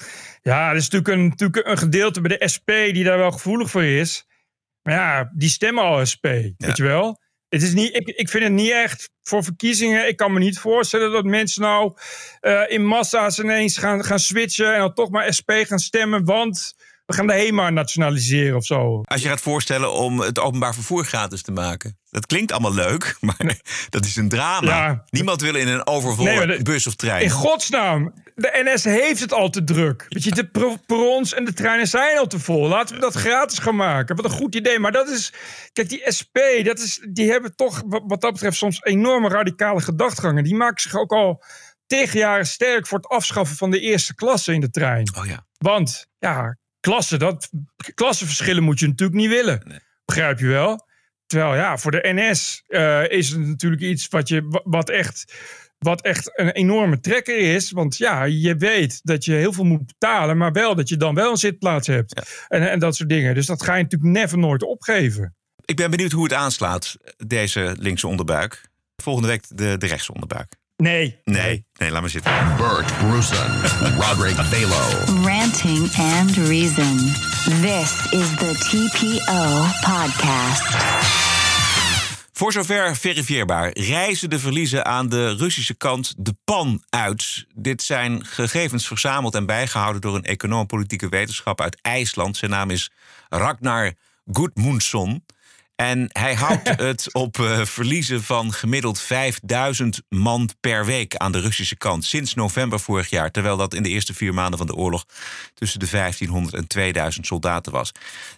ja, 0.43 0.71
er 0.71 0.77
is 0.77 0.89
natuurlijk 0.89 1.09
een, 1.09 1.29
natuurlijk 1.29 1.67
een 1.67 1.79
gedeelte 1.79 2.21
bij 2.21 2.39
de 2.39 2.49
SP 2.55 2.69
die 2.69 3.05
daar 3.05 3.19
wel 3.19 3.31
gevoelig 3.31 3.71
voor 3.71 3.85
is. 3.85 4.27
Maar 4.83 4.95
ja, 4.95 5.31
die 5.35 5.49
stemmen 5.49 5.85
al 5.85 6.07
SP, 6.13 6.25
weet 6.57 6.77
je 6.77 6.83
wel. 6.83 7.21
Het 7.49 7.63
is 7.63 7.75
niet, 7.75 7.95
ik, 7.95 8.09
ik 8.09 8.29
vind 8.29 8.45
het 8.45 8.53
niet 8.53 8.71
echt 8.71 9.11
voor 9.23 9.45
verkiezingen. 9.45 10.09
Ik 10.09 10.17
kan 10.17 10.33
me 10.33 10.39
niet 10.39 10.59
voorstellen 10.59 11.13
dat 11.13 11.25
mensen 11.25 11.63
nou 11.63 11.97
eh, 12.41 12.63
in 12.69 12.87
massa's 12.87 13.39
ineens 13.39 13.79
gaan, 13.79 14.05
gaan 14.05 14.19
switchen 14.19 14.73
en 14.73 14.79
dan 14.79 14.95
toch 14.95 15.11
maar 15.11 15.35
SP 15.39 15.51
gaan 15.51 15.79
stemmen, 15.79 16.25
want 16.25 16.75
we 17.09 17.15
gaan 17.15 17.27
de 17.27 17.33
HEMA 17.33 17.71
nationaliseren 17.71 18.57
of 18.57 18.65
zo. 18.65 19.01
Als 19.05 19.23
je 19.23 19.29
gaat 19.29 19.41
voorstellen 19.41 19.93
om 19.93 20.21
het 20.21 20.39
openbaar 20.39 20.75
vervoer 20.75 21.05
gratis 21.05 21.43
te 21.43 21.53
maken. 21.53 21.99
Dat 22.11 22.27
klinkt 22.27 22.53
allemaal 22.53 22.75
leuk, 22.75 23.17
maar 23.21 23.61
dat 23.91 24.05
is 24.05 24.17
een 24.17 24.29
drama. 24.29 24.71
Ja. 24.71 25.05
Niemand 25.11 25.41
wil 25.41 25.55
in 25.55 25.69
een 25.69 25.87
overvolle 25.87 26.47
Nee, 26.47 26.63
bus 26.63 26.87
of 26.87 26.95
trein. 26.95 27.23
In 27.23 27.31
godsnaam, 27.31 28.15
de 28.35 28.61
NS 28.65 28.85
heeft 28.85 29.21
het 29.21 29.33
al 29.33 29.51
te 29.51 29.65
druk. 29.65 30.07
Weet 30.09 30.25
je, 30.25 30.31
de 30.31 30.79
perrons 30.87 31.35
en 31.35 31.45
de 31.45 31.53
treinen 31.53 31.89
zijn 31.89 32.19
al 32.19 32.27
te 32.27 32.39
vol. 32.39 32.69
Laten 32.69 32.95
we 32.95 33.01
dat 33.01 33.15
gratis 33.15 33.59
gaan 33.59 33.77
maken. 33.77 34.17
Wat 34.17 34.25
een 34.25 34.31
goed 34.31 34.55
idee. 34.55 34.79
Maar 34.79 34.93
dat 34.93 35.09
is, 35.09 35.33
kijk, 35.73 35.89
die 35.89 36.03
SP, 36.19 36.37
dat 36.63 36.79
is, 36.79 37.07
die 37.11 37.31
hebben 37.31 37.57
toch 37.57 37.83
wat 37.87 38.03
wat 38.07 38.21
dat 38.21 38.33
betreft 38.33 38.57
soms 38.57 38.83
enorme 38.83 39.29
radicale 39.29 39.81
gedachtgangen. 39.81 40.45
Die 40.45 40.55
maken 40.55 40.83
zich 40.83 40.95
ook 40.95 41.13
al 41.13 41.43
tegen 41.87 42.19
jaren 42.19 42.47
sterk 42.47 42.87
voor 42.87 42.99
het 42.99 43.09
afschaffen 43.09 43.57
van 43.57 43.71
de 43.71 43.81
eerste 43.81 44.15
klasse 44.15 44.53
in 44.53 44.61
de 44.61 44.71
trein. 44.71 45.17
Oh 45.19 45.27
ja. 45.27 45.47
Want, 45.59 46.07
ja, 46.19 46.57
klasse, 46.81 47.17
dat, 47.17 47.51
klassenverschillen 47.95 48.63
moet 48.63 48.79
je 48.79 48.87
natuurlijk 48.87 49.19
niet 49.19 49.29
willen. 49.31 49.83
Begrijp 50.05 50.39
je 50.39 50.47
wel? 50.47 50.87
Terwijl, 51.27 51.55
ja, 51.55 51.79
voor 51.79 51.91
de 51.91 52.01
NS 52.03 52.63
eh, 52.67 53.11
is 53.11 53.29
het 53.29 53.39
natuurlijk 53.47 53.83
iets 53.83 54.09
wat, 54.09 54.29
je, 54.29 54.43
wa- 54.49 54.61
wat, 54.65 54.91
echt, 54.91 55.35
wat 55.79 56.03
echt 56.03 56.39
een 56.39 56.51
enorme 56.51 57.01
trekker 57.01 57.39
is. 57.55 57.71
Want 57.71 57.97
ja, 57.97 58.25
je 58.25 58.57
weet 58.57 59.01
dat 59.03 59.25
je 59.25 59.33
heel 59.33 59.53
veel 59.53 59.65
moet 59.65 59.87
betalen, 59.87 60.37
maar 60.37 60.53
wel 60.53 60.75
dat 60.75 60.89
je 60.89 60.97
dan 60.97 61.15
wel 61.15 61.31
een 61.31 61.37
zitplaats 61.37 61.87
hebt. 61.87 62.45
En, 62.49 62.71
en 62.71 62.79
dat 62.79 62.97
soort 62.97 63.09
dingen. 63.09 63.35
Dus 63.35 63.47
dat 63.47 63.63
ga 63.63 63.75
je 63.75 63.83
natuurlijk 63.83 64.13
never 64.13 64.39
nooit 64.39 64.63
opgeven. 64.63 65.37
Ik 65.65 65.77
ben 65.77 65.91
benieuwd 65.91 66.13
hoe 66.13 66.25
het 66.25 66.33
aanslaat, 66.33 66.97
deze 67.27 67.77
linkse 67.79 68.07
onderbuik. 68.07 68.69
Volgende 68.97 69.29
week 69.29 69.45
de, 69.49 69.79
de 69.79 69.87
rechtse 69.87 70.13
onderbuik. 70.13 70.57
Nee. 70.83 71.21
Nee, 71.25 71.67
nee, 71.73 71.91
laat 71.91 72.01
maar 72.01 72.11
zitten. 72.11 72.57
Bert 72.57 72.99
Bruson, 72.99 73.63
Roderick 74.03 74.37
Balo. 74.37 75.25
Ranting 75.27 75.95
and 75.97 76.37
Reason. 76.37 76.97
This 77.61 77.91
is 78.11 78.29
the 78.37 78.55
TPO 78.59 79.65
podcast. 79.93 80.77
Voor 82.33 82.53
zover 82.53 82.97
verifieerbaar 82.97 83.71
reizen 83.79 84.31
de 84.31 84.39
verliezen 84.39 84.85
aan 84.85 85.09
de 85.09 85.35
Russische 85.37 85.75
kant 85.75 86.15
de 86.19 86.35
pan 86.45 86.83
uit. 86.91 87.47
Dit 87.55 87.83
zijn 87.83 88.25
gegevens 88.25 88.87
verzameld 88.87 89.35
en 89.35 89.47
bijgehouden 89.47 90.01
door 90.01 90.15
een 90.15 90.25
econoom-politieke 90.25 91.09
wetenschapper 91.09 91.65
uit 91.65 91.79
IJsland. 91.83 92.37
Zijn 92.37 92.51
naam 92.51 92.71
is 92.71 92.91
Ragnar 93.29 93.93
Gudmundsson. 94.33 95.25
En 95.81 96.09
hij 96.13 96.35
houdt 96.35 96.69
het 96.89 97.15
op 97.15 97.39
eh, 97.39 97.65
verliezen 97.65 98.23
van 98.23 98.53
gemiddeld 98.53 99.01
5000 99.01 100.03
man 100.09 100.51
per 100.61 100.85
week 100.85 101.17
aan 101.17 101.33
de 101.33 101.41
Russische 101.41 101.77
kant. 101.77 102.05
Sinds 102.05 102.35
november 102.35 102.81
vorig 102.81 103.11
jaar. 103.11 103.31
Terwijl 103.31 103.57
dat 103.57 103.75
in 103.75 103.83
de 103.83 103.89
eerste 103.89 104.15
vier 104.15 104.35
maanden 104.35 104.59
van 104.59 104.67
de 104.67 104.75
oorlog 104.75 105.05
tussen 105.55 105.81
de 105.81 105.89
1500 105.91 106.55
en 106.55 106.67
2000 106.67 107.27
soldaten 107.27 107.73
was. 107.73 107.93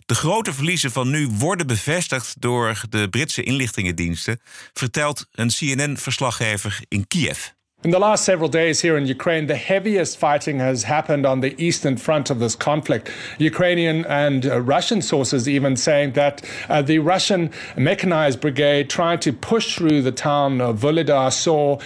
De 0.06 0.14
grote 0.14 0.52
verliezen 0.52 0.90
van 0.90 1.10
nu 1.10 1.28
worden 1.28 1.66
bevestigd 1.66 2.40
door 2.40 2.80
de 2.88 3.08
Britse 3.08 3.42
inlichtingendiensten. 3.42 4.40
Vertelt 4.72 5.26
een 5.32 5.48
CNN-verslaggever 5.48 6.80
in 6.88 7.06
Kiev. 7.06 7.46
In 7.82 7.92
the 7.92 7.98
last 7.98 8.26
several 8.26 8.50
days 8.50 8.82
here 8.82 8.98
in 8.98 9.06
Ukraine, 9.06 9.46
the 9.46 9.56
heaviest 9.56 10.18
fighting 10.18 10.58
has 10.58 10.82
happened 10.82 11.24
on 11.24 11.40
the 11.40 11.58
eastern 11.58 11.96
front 11.96 12.28
of 12.28 12.38
this 12.38 12.54
conflict. 12.54 13.10
Ukrainian 13.38 14.04
and 14.04 14.44
uh, 14.44 14.60
Russian 14.60 15.00
sources 15.00 15.48
even 15.48 15.76
saying 15.76 16.12
that 16.12 16.44
uh, 16.68 16.82
the 16.82 16.98
Russian 16.98 17.50
mechanized 17.78 18.42
brigade 18.42 18.90
trying 18.90 19.18
to 19.20 19.32
push 19.32 19.76
through 19.76 20.02
the 20.02 20.12
town 20.12 20.60
of 20.60 20.78
Volodar 20.78 21.32
saw 21.32 21.78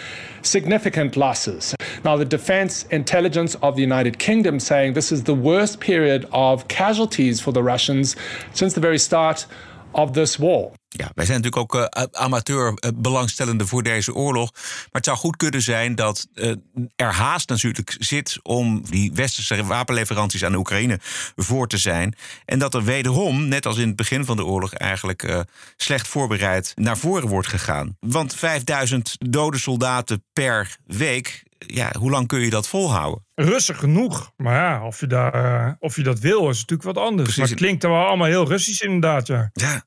significant 0.42 1.16
losses. 1.16 1.76
Now, 2.04 2.16
the 2.16 2.24
defense 2.24 2.82
intelligence 2.90 3.54
of 3.62 3.76
the 3.76 3.82
United 3.82 4.18
Kingdom 4.18 4.58
saying 4.58 4.94
this 4.94 5.12
is 5.12 5.22
the 5.22 5.34
worst 5.36 5.78
period 5.78 6.26
of 6.32 6.66
casualties 6.66 7.40
for 7.40 7.52
the 7.52 7.62
Russians 7.62 8.16
since 8.52 8.74
the 8.74 8.80
very 8.80 8.98
start 8.98 9.46
of 9.94 10.14
this 10.14 10.40
war. 10.40 10.72
Ja, 10.96 11.10
wij 11.14 11.24
zijn 11.24 11.40
natuurlijk 11.40 11.74
ook 11.74 11.84
eh, 11.84 12.02
amateur 12.12 12.78
belangstellende 12.94 13.66
voor 13.66 13.82
deze 13.82 14.14
oorlog. 14.14 14.50
Maar 14.52 14.88
het 14.90 15.04
zou 15.04 15.16
goed 15.16 15.36
kunnen 15.36 15.62
zijn 15.62 15.94
dat 15.94 16.26
eh, 16.34 16.52
er 16.96 17.12
haast 17.12 17.48
natuurlijk 17.48 17.96
zit 17.98 18.38
om 18.42 18.82
die 18.90 19.12
westerse 19.12 19.64
wapenleveranties 19.64 20.44
aan 20.44 20.52
de 20.52 20.58
Oekraïne 20.58 20.98
voor 21.36 21.68
te 21.68 21.76
zijn. 21.76 22.14
En 22.44 22.58
dat 22.58 22.74
er 22.74 22.84
wederom, 22.84 23.48
net 23.48 23.66
als 23.66 23.76
in 23.76 23.86
het 23.86 23.96
begin 23.96 24.24
van 24.24 24.36
de 24.36 24.44
oorlog, 24.44 24.72
eigenlijk 24.72 25.44
slecht 25.76 26.08
voorbereid 26.08 26.72
naar 26.74 26.98
voren 26.98 27.28
wordt 27.28 27.48
gegaan. 27.48 27.96
Want 28.00 28.34
5000 28.34 29.16
dode 29.18 29.58
soldaten 29.58 30.24
per 30.32 30.76
week, 30.86 31.42
ja, 31.58 31.92
hoe 31.98 32.10
lang 32.10 32.28
kun 32.28 32.40
je 32.40 32.50
dat 32.50 32.68
volhouden? 32.68 33.26
Rustig 33.34 33.78
genoeg. 33.78 34.32
Maar 34.36 34.54
ja, 34.54 34.86
of 34.86 35.00
je, 35.00 35.06
daar, 35.06 35.76
of 35.78 35.96
je 35.96 36.02
dat 36.02 36.18
wil, 36.18 36.48
is 36.50 36.60
natuurlijk 36.60 36.82
wat 36.82 37.04
anders. 37.04 37.22
Precies. 37.22 37.36
Maar 37.36 37.48
het 37.48 37.58
klinkt 37.58 37.80
dan 37.82 37.90
wel 37.90 38.06
allemaal 38.06 38.26
heel 38.26 38.48
Russisch 38.48 38.82
inderdaad, 38.82 39.26
ja. 39.26 39.50
Ja. 39.52 39.84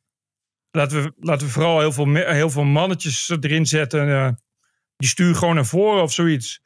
Laten 0.72 1.04
we, 1.04 1.14
laten 1.20 1.48
we 1.48 1.54
vooral 1.54 1.80
heel 1.80 1.92
veel, 1.92 2.16
heel 2.16 2.50
veel 2.50 2.64
mannetjes 2.64 3.30
erin 3.40 3.66
zetten. 3.66 4.02
en, 4.02 4.26
eh, 4.26 4.32
die 4.98 5.10
sturen 5.10 5.36
gewoon 5.36 5.56
naar 5.56 5.66
voren 5.66 6.04
of 6.04 6.14
zoiets. 6.14 6.62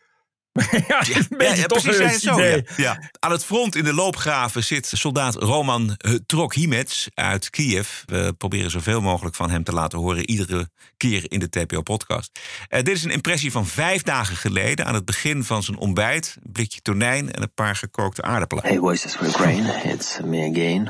ja, 0.87 1.05
een 1.07 1.37
beetje 1.37 1.65
toch 1.65 1.81
precies, 1.81 1.99
een 1.99 2.11
ja, 2.11 2.17
zo, 2.17 2.33
idee. 2.33 2.63
ja. 2.75 2.83
Ja. 2.83 3.09
Aan 3.19 3.31
het 3.31 3.45
front 3.45 3.75
in 3.75 3.83
de 3.83 3.93
loopgraven 3.93 4.63
zit 4.63 4.91
soldaat 4.93 5.35
Roman 5.35 5.95
eh, 5.97 6.13
Trokhimets 6.25 7.09
uit 7.13 7.49
Kiev. 7.49 7.89
We 8.05 8.33
proberen 8.37 8.71
zoveel 8.71 9.01
mogelijk 9.01 9.35
van 9.35 9.49
hem 9.49 9.63
te 9.63 9.73
laten 9.73 9.99
horen, 9.99 10.29
iedere 10.29 10.69
keer 10.97 11.31
in 11.31 11.39
de 11.39 11.49
TPO-podcast. 11.49 12.39
dit 12.69 12.87
is 12.87 13.03
een 13.03 13.11
impressie 13.11 13.51
van 13.51 13.67
vijf 13.67 14.01
dagen 14.01 14.35
geleden, 14.35 14.85
aan 14.85 14.93
het 14.93 15.05
begin 15.05 15.43
van 15.43 15.63
zijn 15.63 15.77
ontbijt. 15.77 16.37
Een 16.43 16.51
blikje 16.51 16.81
tonijn 16.81 17.31
en 17.31 17.41
een 17.41 17.53
paar 17.53 17.75
gekookte 17.75 18.21
aardappelen. 18.21 18.63
Hey, 18.63 18.77
Voices 18.77 19.15
for 19.15 19.27
Ukraine, 19.27 19.81
it's 19.83 20.19
me 20.23 20.49
again. 20.49 20.89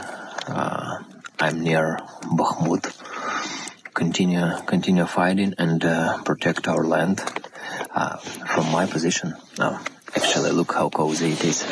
Uh, 0.49 0.99
I'm 1.41 1.61
near 1.61 1.97
Bakhmut. 2.21 2.85
Continue, 3.95 4.61
continue 4.67 5.07
fighting 5.07 5.55
and 5.57 5.83
uh, 5.83 6.21
protect 6.21 6.67
our 6.67 6.85
land 6.85 7.19
uh, 7.95 8.17
from 8.17 8.71
my 8.71 8.85
position. 8.85 9.33
Now, 9.57 9.81
actually, 10.15 10.51
look 10.51 10.71
how 10.73 10.89
cozy 10.89 11.31
it 11.31 11.43
is. 11.43 11.63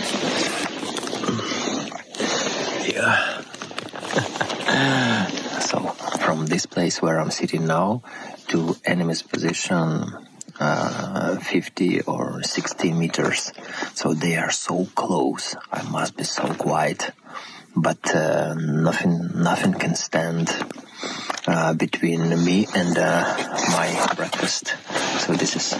Yeah. 2.92 3.42
so, 5.62 5.80
from 6.26 6.48
this 6.48 6.66
place 6.66 7.00
where 7.00 7.20
I'm 7.20 7.30
sitting 7.30 7.68
now 7.68 8.02
to 8.48 8.76
enemy's 8.84 9.22
position, 9.22 10.04
uh, 10.60 11.38
50 11.38 12.02
or 12.02 12.42
60 12.44 12.92
meters. 12.94 13.54
So 13.94 14.14
they 14.14 14.36
are 14.38 14.52
so 14.52 14.86
close. 14.96 15.56
I 15.72 15.84
must 15.84 16.18
be 16.18 16.24
so 16.24 16.54
quiet, 16.56 17.12
but 17.76 18.16
uh, 18.16 18.54
nothing, 18.56 19.30
nothing 19.36 19.74
can 19.74 19.96
stand 19.96 20.50
uh, 21.48 21.74
between 21.74 22.30
me 22.44 22.68
and 22.76 22.98
uh, 22.98 23.24
my 23.72 24.14
breakfast. 24.16 24.76
So 25.20 25.34
this 25.34 25.56
is 25.56 25.76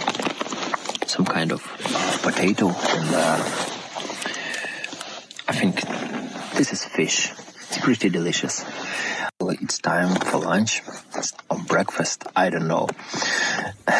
some 1.06 1.24
kind 1.24 1.52
of 1.52 1.62
potato, 2.22 2.68
and 2.68 3.14
uh, 3.14 3.36
I 5.48 5.52
think 5.52 5.80
this 6.56 6.72
is 6.72 6.84
fish. 6.84 7.30
It's 7.68 7.78
pretty 7.78 8.08
delicious. 8.10 8.64
Well, 9.40 9.56
it's 9.60 9.78
time 9.78 10.14
for 10.16 10.38
lunch 10.38 10.82
or 11.48 11.58
breakfast. 11.66 12.24
I 12.36 12.50
don't 12.50 12.66
know. 12.68 12.88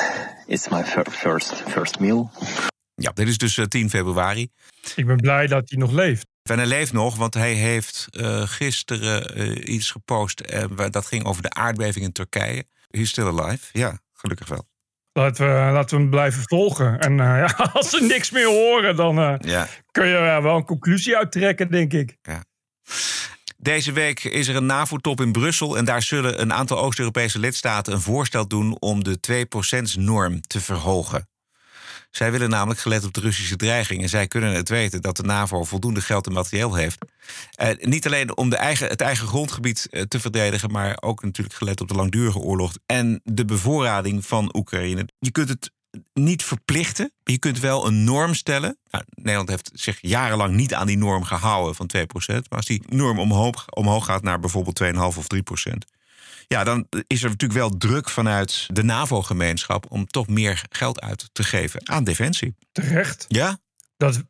It's 0.48 0.68
my 0.70 0.82
fir- 0.82 1.04
first 1.10 1.54
first 1.54 2.00
meal. 2.00 2.30
Ja, 2.94 3.10
dit 3.14 3.28
is 3.28 3.38
dus 3.38 3.58
eh, 3.58 3.64
10 3.64 3.90
februari. 3.90 4.48
Ik 4.96 5.06
ben 5.06 5.16
blij 5.16 5.46
dat 5.46 5.70
hij 5.70 5.78
nog 5.78 5.90
leeft. 5.90 6.26
En 6.42 6.56
hij 6.58 6.66
leeft 6.66 6.92
nog, 6.92 7.16
want 7.16 7.34
hij 7.34 7.52
heeft 7.52 8.06
eh, 8.10 8.42
gisteren 8.46 9.34
eh, 9.34 9.74
iets 9.74 9.90
gepost. 9.90 10.40
eh, 10.40 10.64
waar- 10.70 10.90
dat 10.90 11.06
ging 11.06 11.24
over 11.24 11.42
de 11.42 11.50
aardbeving 11.50 12.04
in 12.04 12.12
Turkije. 12.12 12.64
He's 12.90 13.08
still 13.08 13.26
alive. 13.26 13.66
Ja, 13.72 13.98
gelukkig 14.12 14.48
wel. 14.48 14.68
Laten 15.12 15.46
we, 15.46 15.72
laten 15.72 15.96
we 15.96 16.02
hem 16.02 16.10
blijven 16.10 16.42
volgen. 16.44 16.98
En 17.00 17.20
eh, 17.20 17.26
ja, 17.46 17.70
als 17.72 17.90
ze 17.90 18.02
niks 18.02 18.30
meer 18.30 18.46
horen, 18.46 18.96
dan 18.96 19.18
eh, 19.18 19.34
Ja. 19.40 19.68
kun 19.90 20.06
je 20.06 20.38
wel 20.42 20.56
een 20.56 20.64
conclusie 20.64 21.16
uittrekken, 21.16 21.70
denk 21.70 21.92
ik. 21.92 22.16
Deze 23.56 23.92
week 23.92 24.24
is 24.24 24.48
er 24.48 24.56
een 24.56 24.66
NAVO-top 24.66 25.20
in 25.20 25.32
Brussel. 25.32 25.76
En 25.76 25.84
daar 25.84 26.02
zullen 26.02 26.40
een 26.40 26.52
aantal 26.52 26.78
Oost-Europese 26.78 27.38
lidstaten 27.38 27.92
een 27.92 28.00
voorstel 28.00 28.48
doen 28.48 28.76
om 28.80 29.04
de 29.04 29.18
2%-norm 29.20 30.40
te 30.40 30.60
verhogen. 30.60 31.28
Zij 32.10 32.32
willen 32.32 32.50
namelijk, 32.50 32.80
gelet 32.80 33.04
op 33.04 33.12
de 33.12 33.20
Russische 33.20 33.56
dreiging, 33.56 34.02
en 34.02 34.08
zij 34.08 34.26
kunnen 34.26 34.52
het 34.52 34.68
weten 34.68 35.00
dat 35.00 35.16
de 35.16 35.22
NAVO 35.22 35.64
voldoende 35.64 36.00
geld 36.00 36.26
en 36.26 36.32
materieel 36.32 36.74
heeft. 36.74 36.98
Eh, 37.54 37.68
niet 37.80 38.06
alleen 38.06 38.36
om 38.36 38.50
de 38.50 38.56
eigen, 38.56 38.88
het 38.88 39.00
eigen 39.00 39.26
grondgebied 39.26 39.86
eh, 39.90 40.02
te 40.02 40.20
verdedigen, 40.20 40.70
maar 40.70 40.96
ook 41.00 41.22
natuurlijk 41.22 41.56
gelet 41.56 41.80
op 41.80 41.88
de 41.88 41.94
langdurige 41.94 42.38
oorlog 42.38 42.72
en 42.86 43.20
de 43.24 43.44
bevoorrading 43.44 44.26
van 44.26 44.56
Oekraïne. 44.56 45.08
Je 45.18 45.30
kunt 45.30 45.48
het 45.48 45.70
niet 46.12 46.44
verplichten, 46.44 47.12
maar 47.24 47.34
je 47.34 47.38
kunt 47.38 47.58
wel 47.58 47.86
een 47.86 48.04
norm 48.04 48.34
stellen. 48.34 48.78
Nou, 48.90 49.04
Nederland 49.14 49.48
heeft 49.48 49.70
zich 49.74 49.98
jarenlang 50.00 50.54
niet 50.54 50.74
aan 50.74 50.86
die 50.86 50.98
norm 50.98 51.24
gehouden 51.24 51.74
van 51.74 51.86
2%. 51.86 52.48
Maar 52.48 52.58
als 52.58 52.66
die 52.66 52.82
norm 52.88 53.18
omhoog, 53.18 53.66
omhoog 53.70 54.04
gaat 54.04 54.22
naar 54.22 54.40
bijvoorbeeld 54.40 54.82
2,5 54.82 54.98
of 54.98 55.26
3%. 55.26 55.98
Ja, 56.54 56.64
dan 56.64 56.86
is 57.06 57.22
er 57.22 57.28
natuurlijk 57.28 57.60
wel 57.60 57.76
druk 57.76 58.08
vanuit 58.08 58.66
de 58.72 58.82
NAVO-gemeenschap 58.82 59.86
om 59.88 60.06
toch 60.06 60.26
meer 60.26 60.62
geld 60.70 61.00
uit 61.00 61.28
te 61.32 61.42
geven 61.42 61.88
aan 61.88 62.04
defensie. 62.04 62.56
Terecht. 62.72 63.24
Ja? 63.28 63.58
Dat, 63.96 64.22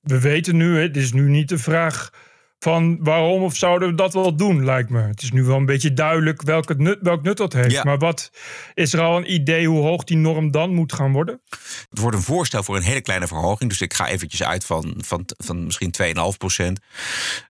we 0.00 0.20
weten 0.20 0.56
nu, 0.56 0.78
het 0.78 0.96
is 0.96 1.12
nu 1.12 1.28
niet 1.28 1.48
de 1.48 1.58
vraag 1.58 2.10
van 2.58 2.98
waarom 3.00 3.42
of 3.42 3.56
zouden 3.56 3.88
we 3.88 3.94
dat 3.94 4.12
wel 4.12 4.36
doen, 4.36 4.64
lijkt 4.64 4.90
me. 4.90 5.00
Het 5.00 5.22
is 5.22 5.30
nu 5.30 5.44
wel 5.44 5.56
een 5.56 5.66
beetje 5.66 5.92
duidelijk 5.92 6.42
welk, 6.42 6.68
het 6.68 6.78
nut, 6.78 6.98
welk 7.00 7.22
nut 7.22 7.36
dat 7.36 7.52
heeft. 7.52 7.70
Ja. 7.70 7.82
Maar 7.82 7.98
wat 7.98 8.30
is 8.74 8.92
er 8.92 9.00
al 9.00 9.16
een 9.16 9.32
idee 9.32 9.68
hoe 9.68 9.82
hoog 9.82 10.04
die 10.04 10.16
norm 10.16 10.50
dan 10.50 10.74
moet 10.74 10.92
gaan 10.92 11.12
worden? 11.12 11.40
Het 11.88 11.98
wordt 11.98 12.16
een 12.16 12.22
voorstel 12.22 12.62
voor 12.62 12.76
een 12.76 12.82
hele 12.82 13.00
kleine 13.00 13.26
verhoging. 13.26 13.70
Dus 13.70 13.80
ik 13.80 13.94
ga 13.94 14.08
eventjes 14.08 14.42
uit 14.42 14.64
van, 14.64 14.94
van, 14.96 15.22
van 15.26 15.64
misschien 15.64 15.94
2,5% 16.02 16.72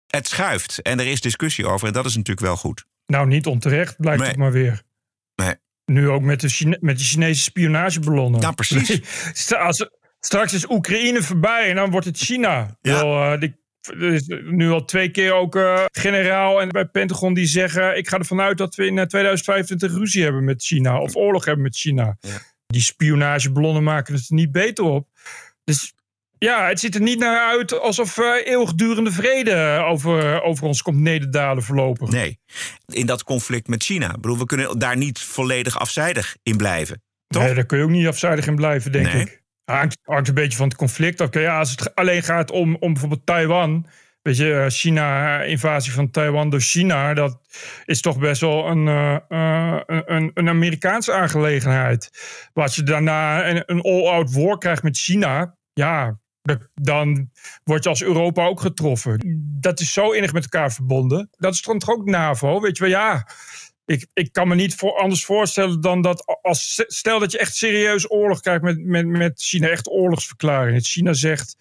Het 0.07 0.29
schuift 0.29 0.83
en 0.83 1.01
er 1.01 1.07
is 1.07 1.21
discussie 1.21 1.67
over 1.67 1.87
en 1.87 1.93
dat 1.93 2.07
is 2.07 2.17
natuurlijk 2.17 2.47
wel 2.47 2.57
goed. 2.57 2.85
Nou, 3.13 3.27
niet 3.27 3.47
onterecht, 3.47 3.97
blijkt 3.97 4.21
Nee. 4.21 4.29
het 4.29 4.39
maar 4.39 4.53
weer. 4.53 4.83
Nee. 5.35 5.55
Nu 5.85 6.09
ook 6.09 6.23
met 6.23 6.41
de, 6.41 6.49
Chine- 6.49 6.79
met 6.81 6.99
de 6.99 7.05
Chinese 7.05 7.43
spionageballonnen. 7.43 8.41
Ja, 8.41 8.51
precies. 8.51 9.53
Als, 9.57 9.89
straks 10.21 10.53
is 10.53 10.71
Oekraïne 10.71 11.23
voorbij 11.23 11.69
en 11.69 11.77
dan 11.77 11.91
wordt 11.91 12.07
het 12.07 12.19
China. 12.19 12.77
Ja. 12.81 12.93
Wel, 12.93 13.33
eh, 13.33 13.41
die, 13.41 13.57
er 13.81 14.13
is 14.13 14.27
nu 14.45 14.71
al 14.71 14.85
twee 14.85 15.11
keer 15.11 15.33
ook 15.33 15.57
eh, 15.57 15.85
generaal 15.93 16.61
en 16.61 16.69
bij 16.69 16.85
Pentagon 16.87 17.35
die 17.35 17.47
zeggen... 17.47 17.97
ik 17.97 18.09
ga 18.09 18.19
ervan 18.19 18.41
uit 18.41 18.59
dat 18.59 18.75
we 18.75 18.87
in 18.87 18.99
eh, 18.99 19.05
2025 19.05 19.93
ruzie 19.93 20.23
hebben 20.23 20.45
met 20.45 20.63
China. 20.63 21.01
Of 21.01 21.17
oorlog 21.17 21.45
hebben 21.45 21.65
met 21.65 21.77
China. 21.77 22.19
Die 22.67 22.83
spionageballonnen 22.83 23.83
maken 23.83 24.15
het 24.15 24.29
er 24.29 24.35
niet 24.35 24.53
beter 24.53 24.85
op. 24.85 25.09
Dus 25.65 25.95
ja, 26.39 26.69
het 26.69 26.81
ziet 26.81 26.95
er 26.95 27.01
niet 27.01 27.19
naar 27.19 27.49
uit 27.49 27.81
alsof 27.81 28.19
eh 28.19 28.47
eeuwigdurende 28.47 29.13
vrede 29.13 29.85
over, 29.87 30.43
over 30.43 30.67
ons 30.67 30.83
komt 30.83 30.99
nederdalen 30.99 31.63
voorlopig. 31.63 32.09
Nee, 32.11 32.39
in 32.87 33.07
dat 33.07 33.25
conflict 33.25 33.69
met 33.69 33.83
China. 33.83 34.07
Ik 34.07 34.21
bedoel, 34.21 34.39
we 34.39 34.47
kunnen 34.47 34.79
daar 34.79 34.97
niet 34.97 35.19
volledig 35.19 35.79
afzijdig 35.79 36.37
in 36.43 36.57
blijven. 36.57 37.03
Toch? 37.27 37.43
Nee, 37.43 37.55
daar 37.55 37.67
kun 37.67 37.79
je 37.79 37.85
ook 37.85 37.91
niet 37.91 38.07
afzijdig 38.07 38.47
in 38.47 38.55
blijven, 38.57 38.93
denk 38.93 39.13
Nee. 39.13 39.23
ik. 39.23 39.43
Hangt, 39.65 39.99
hangt 40.03 40.29
een 40.29 40.35
beetje 40.35 40.57
van 40.59 40.69
het 40.69 40.77
conflict. 40.77 41.21
Oké, 41.21 41.41
ja, 41.41 41.59
als 41.59 41.71
het 41.71 41.95
alleen 41.95 42.23
gaat 42.23 42.51
om, 42.51 42.77
om 42.81 42.93
bijvoorbeeld 42.93 43.27
Taiwan. 43.27 43.87
Weet 44.23 44.37
je, 44.37 44.55
eh, 44.55 44.67
China, 44.69 45.41
eh, 45.43 45.51
invasie 45.51 45.93
van 45.93 46.11
Taiwan 46.11 46.51
door 46.51 46.61
China. 46.61 47.15
Dat 47.15 47.41
is 47.85 48.01
toch 48.01 48.19
best 48.19 48.41
wel 48.41 48.67
een, 48.67 48.89
eh, 48.89 49.17
eh, 49.29 49.81
een, 49.87 50.31
een 50.35 50.49
Amerikaanse 50.49 51.13
aangelegenheid. 51.13 52.09
Maar 52.55 52.65
als 52.65 52.75
je 52.75 52.83
daarna 52.83 53.49
een, 53.49 53.63
een 53.67 53.81
all-out 53.81 54.33
war 54.33 54.59
krijgt 54.59 54.83
met 54.83 54.99
China. 54.99 55.57
Ja, 55.73 56.19
dan 56.75 57.31
word 57.65 57.83
je 57.83 57.89
als 57.89 58.03
Europa 58.03 58.47
ook 58.47 58.61
getroffen. 58.61 59.21
Dat 59.61 59.81
is 59.81 59.93
zo 59.93 60.11
innig 60.11 60.33
met 60.33 60.43
elkaar 60.43 60.73
verbonden. 60.73 61.29
Dat 61.39 61.55
is 61.55 61.63
dan 61.63 61.79
toch 61.79 61.91
ook 61.91 62.05
NAVO? 62.05 62.61
Weet 62.61 62.77
je 62.77 62.83
wel, 62.83 62.93
ja. 62.93 63.27
Ik, 63.89 64.07
ik 64.13 64.33
kan 64.33 64.49
me 64.49 64.55
niet 64.55 64.75
voor, 64.75 64.99
anders 64.99 65.25
voorstellen 65.25 65.81
dan 65.81 66.03
dat 66.03 66.39
als 66.43 66.85
stel 66.87 67.19
dat 67.19 67.33
je 67.33 67.39
echt 67.39 67.55
serieus 67.57 68.11
oorlog 68.11 68.41
krijgt 68.41 68.63
met, 68.63 68.85
met, 68.85 69.07
met 69.07 69.43
China, 69.43 69.69
echt 69.69 69.89
oorlogsverklaring. 69.89 70.83
China 70.83 71.13
zegt, 71.13 71.57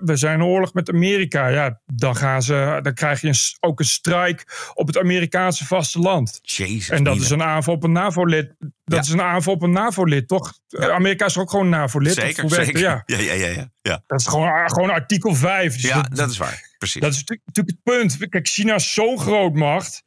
we 0.00 0.16
zijn 0.16 0.42
oorlog 0.42 0.72
met 0.72 0.90
Amerika. 0.90 1.48
Ja, 1.48 1.80
dan, 1.86 2.16
gaan 2.16 2.42
ze, 2.42 2.78
dan 2.82 2.94
krijg 2.94 3.20
je 3.20 3.28
een, 3.28 3.34
ook 3.60 3.78
een 3.80 3.86
strike 3.86 4.44
op 4.74 4.86
het 4.86 4.98
Amerikaanse 4.98 5.66
vasteland. 5.66 6.40
Jezus, 6.42 6.88
En 6.88 7.04
dat 7.04 7.12
Mina. 7.12 7.24
is 7.24 7.30
een 7.30 7.42
aanval 7.42 7.74
op 7.74 7.82
een 7.82 7.92
NAVO-lid. 7.92 8.54
Dat 8.84 9.04
is 9.04 9.10
een 9.10 9.22
aanval 9.22 9.52
op 9.54 9.62
een 9.62 9.72
NAVO-lid, 9.72 10.28
toch? 10.28 10.52
Amerika 10.68 11.24
is 11.24 11.38
ook 11.38 11.50
gewoon 11.50 11.68
NAVO-lid? 11.68 12.14
Zeker, 12.14 12.50
zeker. 12.50 12.78
Ja. 12.80 13.02
Ja, 13.06 13.18
ja, 13.18 13.32
ja, 13.32 13.46
ja. 13.46 13.70
ja. 13.82 14.02
Dat 14.06 14.20
is 14.20 14.26
gewoon, 14.26 14.70
gewoon 14.70 14.90
artikel 14.90 15.34
5. 15.34 15.72
Dus 15.72 15.82
Ja, 15.82 16.02
dat 16.02 16.30
is 16.30 16.36
waar. 16.36 16.74
Precies. 16.78 17.00
dat 17.00 17.12
is 17.12 17.18
natuurlijk 17.18 17.46
natuurlijk 17.46 17.76
het 17.84 17.96
punt. 17.96 18.28
Kijk, 18.28 18.48
China 18.48 18.74
is 18.74 18.92
zo'n 18.92 19.18
grootmacht. 19.18 20.04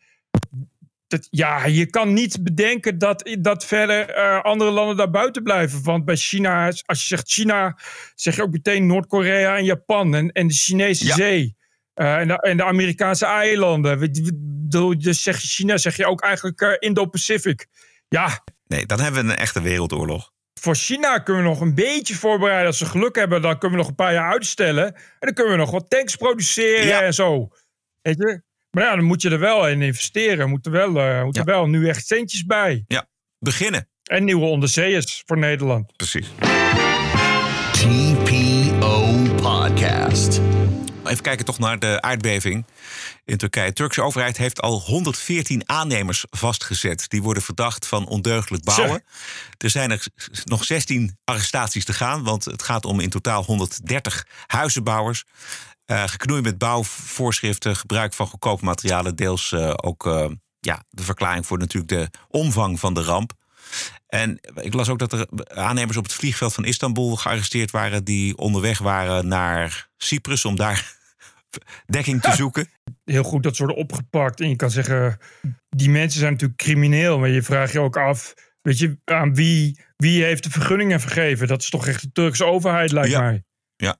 Dat, 1.09 1.27
ja, 1.29 1.65
je 1.65 1.85
kan 1.85 2.13
niet 2.13 2.43
bedenken 2.43 2.97
dat, 2.97 3.37
dat 3.39 3.65
verder 3.65 4.09
eh, 4.09 4.41
andere 4.41 4.71
landen 4.71 4.97
daar 4.97 5.09
buiten 5.09 5.43
blijven. 5.43 5.83
Want 5.83 6.05
bij 6.05 6.15
China, 6.15 6.65
als 6.85 6.99
je 7.01 7.07
zegt 7.07 7.31
China, 7.31 7.77
zeg 8.15 8.35
je 8.35 8.41
ook 8.41 8.51
meteen 8.51 8.85
Noord-Korea 8.85 9.57
en 9.57 9.63
Japan 9.63 10.15
en, 10.15 10.31
en 10.31 10.47
de 10.47 10.53
Chinese 10.53 11.05
Ja. 11.05 11.15
Zee. 11.15 11.55
Eh, 11.93 12.17
en, 12.17 12.27
de, 12.27 12.41
en 12.41 12.57
de 12.57 12.63
Amerikaanse 12.63 13.25
eilanden. 13.25 14.11
Dus 14.99 15.23
zeg 15.23 15.41
je 15.41 15.47
China, 15.47 15.77
zeg 15.77 15.97
je 15.97 16.05
ook 16.05 16.21
eigenlijk 16.21 16.61
eh, 16.61 16.75
Indo-Pacific. 16.79 17.67
Ja, 18.07 18.43
Nee, 18.67 18.85
dan 18.85 18.99
hebben 18.99 19.25
we 19.25 19.31
een 19.31 19.37
echte 19.37 19.61
wereldoorlog. 19.61 20.31
voor 20.61 20.75
China 20.75 21.17
kunnen 21.19 21.43
we 21.43 21.49
nog 21.49 21.61
een 21.61 21.75
beetje 21.75 22.15
voorbereiden. 22.15 22.67
Als 22.67 22.77
ze 22.77 22.85
geluk 22.85 23.15
hebben, 23.15 23.41
dan 23.41 23.57
kunnen 23.59 23.71
we 23.71 23.83
nog 23.83 23.87
een 23.87 23.95
paar 24.03 24.13
jaar 24.13 24.31
uitstellen. 24.31 24.85
En 24.95 25.01
dan 25.19 25.33
kunnen 25.33 25.53
we 25.53 25.59
nog 25.59 25.71
wat 25.71 25.89
tanks 25.89 26.15
produceren 26.15 26.85
Ja. 26.87 27.01
en 27.01 27.13
zo. 27.13 27.47
Weet 28.01 28.17
je? 28.17 28.41
Maar 28.71 28.83
ja, 28.83 28.95
dan 28.95 29.03
moet 29.03 29.21
je 29.21 29.29
er 29.29 29.39
wel 29.39 29.67
in 29.67 29.81
investeren. 29.81 30.49
Moet 30.49 30.65
er 30.65 30.71
wel, 30.71 30.99
eh, 30.99 31.23
moet 31.23 31.37
er 31.37 31.43
wel 31.45 31.67
nu 31.67 31.87
echt 31.87 32.05
centjes 32.05 32.45
bij. 32.45 32.83
Ja, 32.87 33.07
beginnen. 33.39 33.89
En 34.03 34.23
nieuwe 34.23 34.45
onderzeeërs 34.45 35.23
voor 35.25 35.37
Nederland. 35.37 35.95
Precies. 35.95 36.27
TPO 37.71 39.17
Podcast. 39.35 40.41
Even 41.05 41.23
kijken 41.23 41.45
toch 41.45 41.59
naar 41.59 41.79
de 41.79 42.01
aardbeving 42.01 42.65
in 43.25 43.37
Turkije. 43.37 43.67
De 43.67 43.73
Turkse 43.73 44.01
overheid 44.01 44.37
heeft 44.37 44.61
al 44.61 44.81
114 44.81 45.69
aannemers 45.69 46.25
vastgezet. 46.29 47.09
Die 47.09 47.21
worden 47.21 47.43
verdacht 47.43 47.87
van 47.87 48.07
ondeugdelijk 48.07 48.63
bouwen. 48.63 49.03
Er 49.57 49.69
zijn 49.69 49.91
er 49.91 50.05
nog 50.43 50.63
16 50.63 51.17
arrestaties 51.23 51.85
te 51.85 51.93
gaan. 51.93 52.23
Want 52.23 52.45
het 52.45 52.63
gaat 52.63 52.85
om 52.85 52.99
in 52.99 53.09
totaal 53.09 53.43
130 53.43 54.27
huizenbouwers. 54.47 55.23
Eh, 55.89 56.03
geknoeid 56.07 56.43
met 56.43 56.57
bouwvoorschriften, 56.57 57.75
gebruik 57.75 58.13
van 58.13 58.27
goedkope 58.27 58.65
materialen. 58.65 59.15
Deels 59.15 59.51
eh, 59.51 59.73
ook 59.75 60.05
eh, 60.05 60.29
ja, 60.59 60.83
de 60.89 61.03
verklaring 61.03 61.45
voor 61.45 61.57
natuurlijk 61.57 61.91
de 61.91 62.09
omvang 62.27 62.79
van 62.79 62.93
de 62.93 63.01
ramp. 63.03 63.33
En 64.07 64.39
ik 64.61 64.73
las 64.73 64.89
ook 64.89 64.99
dat 64.99 65.13
er 65.13 65.27
aannemers 65.47 65.97
op 65.97 66.03
het 66.03 66.13
vliegveld 66.13 66.53
van 66.53 66.65
Istanbul 66.65 67.15
gearresteerd 67.15 67.71
waren. 67.71 68.03
die 68.03 68.37
onderweg 68.37 68.79
waren 68.79 69.27
naar 69.27 69.89
Cyprus 69.97 70.45
om 70.45 70.55
daar 70.55 70.93
dekking 71.85 72.21
te 72.21 72.31
zoeken. 72.41 72.69
Heel 73.03 73.23
goed 73.23 73.43
dat 73.43 73.55
ze 73.55 73.63
worden 73.65 73.83
opgepakt. 73.83 74.41
En 74.41 74.49
je 74.49 74.55
kan 74.55 74.71
zeggen, 74.71 75.17
die 75.69 75.89
mensen 75.89 76.19
zijn 76.19 76.31
natuurlijk 76.31 76.59
crimineel. 76.59 77.19
Maar 77.19 77.29
je 77.29 77.41
vraagt 77.43 77.71
je 77.71 77.79
ook 77.79 77.97
af, 77.97 78.33
weet 78.61 78.77
je, 78.79 78.97
aan 79.05 79.33
wie, 79.35 79.79
wie 79.97 80.23
heeft 80.23 80.43
de 80.43 80.51
vergunningen 80.51 80.99
vergeven? 80.99 81.47
Dat 81.47 81.61
is 81.61 81.69
toch 81.69 81.87
echt 81.87 82.01
de 82.01 82.11
Turkse 82.11 82.45
overheid, 82.45 82.91
lijkt 82.91 83.09
Ja. 83.09 83.19
mij. 83.21 83.43
Ja. 83.75 83.97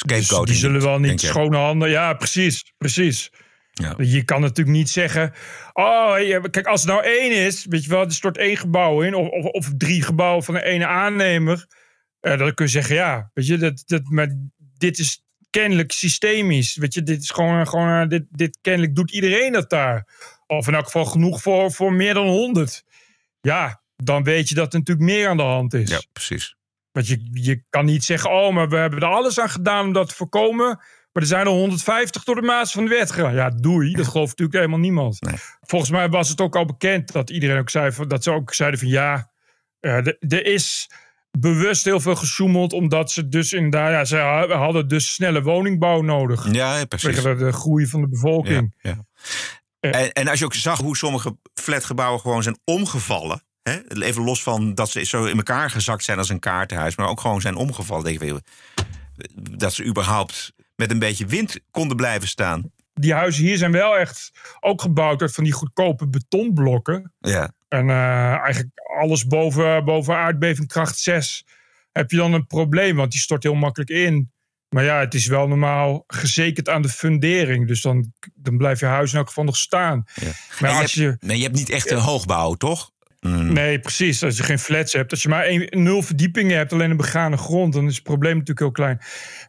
Dus 0.00 0.28
die 0.28 0.54
zullen 0.54 0.80
wel 0.80 0.98
niet 0.98 1.20
schone 1.20 1.56
handen. 1.56 1.90
Ja, 1.90 2.12
precies. 2.14 2.72
precies. 2.78 3.30
Ja. 3.72 3.94
Je 3.98 4.22
kan 4.24 4.40
natuurlijk 4.40 4.76
niet 4.76 4.90
zeggen. 4.90 5.32
Oh, 5.72 6.14
kijk, 6.50 6.66
als 6.66 6.80
het 6.80 6.90
nou 6.90 7.04
één 7.04 7.32
is, 7.46 7.66
weet 7.68 7.84
je 7.84 7.90
wel, 7.90 8.04
er 8.04 8.12
stort 8.12 8.38
één 8.38 8.56
gebouw 8.56 9.02
in, 9.02 9.14
of, 9.14 9.28
of, 9.28 9.44
of 9.44 9.70
drie 9.76 10.02
gebouwen 10.02 10.44
van 10.44 10.54
de 10.54 10.64
ene 10.64 10.86
aannemer. 10.86 11.66
eh, 12.20 12.38
dan 12.38 12.54
kun 12.54 12.64
je 12.64 12.70
zeggen, 12.70 12.94
ja, 12.94 13.30
weet 13.34 13.46
je, 13.46 13.56
dat, 13.56 13.82
dat, 13.86 14.02
maar 14.04 14.28
dit 14.78 14.98
is 14.98 15.22
kennelijk 15.50 15.92
systemisch. 15.92 16.76
Weet 16.76 16.94
je, 16.94 17.02
dit 17.02 17.22
is 17.22 17.30
gewoon, 17.30 17.68
gewoon 17.68 18.02
eh, 18.02 18.08
dit, 18.08 18.24
dit 18.30 18.58
kennelijk 18.60 18.94
doet 18.94 19.10
iedereen 19.10 19.52
dat 19.52 19.70
daar. 19.70 20.06
Of 20.46 20.68
in 20.68 20.74
elk 20.74 20.84
geval 20.84 21.04
genoeg 21.04 21.42
voor, 21.42 21.72
voor 21.72 21.92
meer 21.92 22.14
dan 22.14 22.26
honderd. 22.26 22.84
Ja, 23.40 23.82
dan 23.96 24.22
weet 24.22 24.48
je 24.48 24.54
dat 24.54 24.72
er 24.72 24.78
natuurlijk 24.78 25.06
meer 25.10 25.28
aan 25.28 25.36
de 25.36 25.42
hand 25.42 25.74
is. 25.74 25.90
Ja, 25.90 26.00
precies. 26.12 26.56
Want 26.92 27.06
je, 27.06 27.28
je 27.32 27.64
kan 27.70 27.84
niet 27.84 28.04
zeggen, 28.04 28.30
oh, 28.30 28.54
maar 28.54 28.68
we 28.68 28.76
hebben 28.76 29.00
er 29.00 29.06
alles 29.08 29.40
aan 29.40 29.50
gedaan 29.50 29.86
om 29.86 29.92
dat 29.92 30.08
te 30.08 30.14
voorkomen. 30.14 30.66
Maar 31.12 31.22
er 31.22 31.28
zijn 31.28 31.46
er 31.46 31.52
150 31.52 32.24
door 32.24 32.34
de 32.34 32.42
maas 32.42 32.72
van 32.72 32.84
de 32.84 32.90
wet 32.90 33.10
gegaan. 33.12 33.34
Ja, 33.34 33.50
doei. 33.50 33.92
Dat 33.92 34.06
gelooft 34.08 34.28
natuurlijk 34.30 34.58
helemaal 34.58 34.78
niemand. 34.78 35.16
Volgens 35.60 35.90
mij 35.90 36.08
was 36.08 36.28
het 36.28 36.40
ook 36.40 36.56
al 36.56 36.64
bekend 36.64 37.12
dat 37.12 37.30
iedereen 37.30 37.58
ook 37.58 37.70
zei 37.70 37.92
van, 37.92 38.08
dat 38.08 38.22
ze 38.22 38.30
ook 38.30 38.54
zeiden 38.54 38.78
van 38.80 38.88
ja, 38.88 39.30
eh, 39.80 40.06
er- 40.06 40.44
is 40.46 40.90
bewust 41.38 41.84
heel 41.84 42.00
veel 42.00 42.14
gesjoemeld. 42.16 42.72
Omdat 42.72 43.10
ze 43.10 43.28
dus 43.28 43.52
inderdaad, 43.52 43.90
ja, 43.90 44.04
ze 44.04 44.16
ha- 44.16 44.56
hadden 44.56 44.88
dus 44.88 45.14
snelle 45.14 45.42
woningbouw 45.42 46.00
nodig. 46.02 46.52
Ja, 46.52 46.84
precies. 46.84 47.14
Vanwege 47.20 47.36
de, 47.38 47.44
de 47.44 47.52
groei 47.52 47.86
van 47.86 48.00
de 48.00 48.08
bevolking. 48.08 48.74
Ja, 48.82 49.04
En, 49.80 50.12
en 50.12 50.28
als 50.28 50.38
je 50.38 50.44
ook 50.44 50.54
zag 50.54 50.78
hoe 50.78 50.96
sommige 50.96 51.36
flatgebouwen 51.54 52.20
gewoon 52.20 52.42
zijn 52.42 52.58
omgevallen. 52.64 53.42
Hè? 53.62 54.02
Even 54.02 54.22
los 54.24 54.42
van 54.42 54.74
dat 54.74 54.90
ze 54.90 55.04
zo 55.04 55.24
in 55.24 55.36
elkaar 55.36 55.70
gezakt 55.70 56.04
zijn 56.04 56.18
als 56.18 56.28
een 56.28 56.38
kaartenhuis. 56.38 56.96
Maar 56.96 57.08
ook 57.08 57.20
gewoon 57.20 57.40
zijn 57.40 57.54
omgevallen. 57.56 58.04
Denk 58.18 58.40
dat 59.50 59.72
ze 59.72 59.84
überhaupt 59.84 60.52
met 60.76 60.90
een 60.90 60.98
beetje 60.98 61.26
wind 61.26 61.58
konden 61.70 61.96
blijven 61.96 62.28
staan. 62.28 62.70
Die 62.94 63.12
huizen 63.14 63.44
hier 63.44 63.56
zijn 63.56 63.72
wel 63.72 63.98
echt 63.98 64.30
ook 64.60 64.80
gebouwd 64.80 65.20
uit 65.20 65.34
van 65.34 65.44
die 65.44 65.52
goedkope 65.52 66.08
betonblokken. 66.08 67.12
Ja. 67.20 67.52
En 67.68 67.90
eh, 67.90 68.34
eigenlijk 68.38 68.70
alles 69.00 69.26
boven, 69.26 69.84
boven 69.84 70.16
aardbevingkracht 70.16 70.98
6 70.98 71.44
heb 71.92 72.10
je 72.10 72.16
dan 72.16 72.32
een 72.32 72.46
probleem, 72.46 72.96
want 72.96 73.12
die 73.12 73.20
stort 73.20 73.42
heel 73.42 73.54
makkelijk 73.54 73.90
in. 73.90 74.32
Maar 74.68 74.84
ja, 74.84 74.98
het 74.98 75.14
is 75.14 75.26
wel 75.26 75.48
normaal 75.48 76.04
gezekerd 76.06 76.68
aan 76.68 76.82
de 76.82 76.88
fundering. 76.88 77.66
Dus 77.68 77.82
dan, 77.82 78.12
dan 78.34 78.56
blijft 78.56 78.80
je 78.80 78.86
huis 78.86 79.12
in 79.12 79.18
elk 79.18 79.28
geval 79.28 79.44
nog 79.44 79.56
staan. 79.56 80.04
Maar 80.60 80.70
En 80.70 80.76
je 80.76 80.82
als 80.82 80.94
hebt- 80.94 81.20
je, 81.20 81.26
nee, 81.26 81.36
je 81.36 81.42
hebt 81.42 81.56
niet 81.56 81.70
echt 81.70 81.90
een 81.90 81.98
hoogbouw, 81.98 82.54
toch? 82.54 82.90
Mm. 83.26 83.52
Nee, 83.52 83.78
precies. 83.78 84.22
Als 84.24 84.36
je 84.36 84.42
geen 84.42 84.58
flats 84.58 84.92
hebt. 84.92 85.10
Als 85.10 85.22
je 85.22 85.28
maar 85.28 85.44
één, 85.44 85.82
nul 85.82 86.02
verdiepingen 86.02 86.56
hebt, 86.56 86.72
alleen 86.72 86.90
een 86.90 86.96
begane 86.96 87.36
grond, 87.36 87.72
dan 87.72 87.86
is 87.86 87.94
het 87.94 88.02
probleem 88.04 88.32
natuurlijk 88.32 88.58
heel 88.58 88.70
klein. 88.70 88.98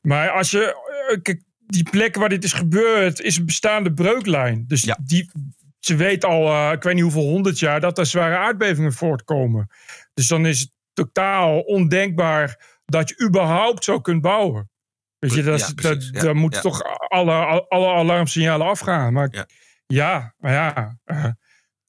Maar 0.02 0.30
als 0.30 0.52
je. 0.52 0.82
eh, 1.12 1.22
Kijk, 1.22 1.42
die 1.66 1.90
plek 1.90 2.16
waar 2.16 2.30
dit 2.30 2.44
is 2.44 2.54
gebeurd, 2.54 3.20
is 3.22 3.38
een 3.38 3.46
bestaande 3.46 3.94
breuklijn. 3.94 4.64
Dus 4.68 4.84
die, 5.04 5.32
ze 5.80 5.96
weet 5.96 6.26
al, 6.26 6.48
eh, 6.48 6.72
ik 6.72 6.84
weet 6.84 6.94
niet 6.94 7.04
hoeveel 7.04 7.22
honderd 7.30 7.60
jaar, 7.60 7.80
dat 7.80 7.98
er 7.98 8.06
zware 8.06 8.36
aardbevingen 8.38 8.94
voortkomen. 8.94 9.68
Dus 10.14 10.28
dan 10.28 10.46
is 10.46 10.60
het 10.60 10.72
totaal 10.94 11.60
ondenkbaar 11.60 12.80
dat 12.86 13.10
je 13.10 13.26
überhaupt 13.28 13.84
zo 13.84 14.00
kunt 14.00 14.22
bouwen. 14.22 14.70
Weet 15.20 15.34
je, 15.34 15.44
dat, 15.44 15.60
is- 15.60 15.68
Ja, 15.68 15.74
precies. 15.74 16.06
dat, 16.12 16.16
Ja, 16.16 16.22
daar 16.22 16.36
moeten 16.36 16.62
toch 16.62 16.82
alle, 17.08 17.66
alle 17.70 17.88
alarmsignalen 17.94 18.68
afgaan. 18.68 19.14
Maar 19.14 19.46
ja, 19.88 20.34
maar 20.38 20.52
ja. 20.54 20.98
eh, 21.06 21.26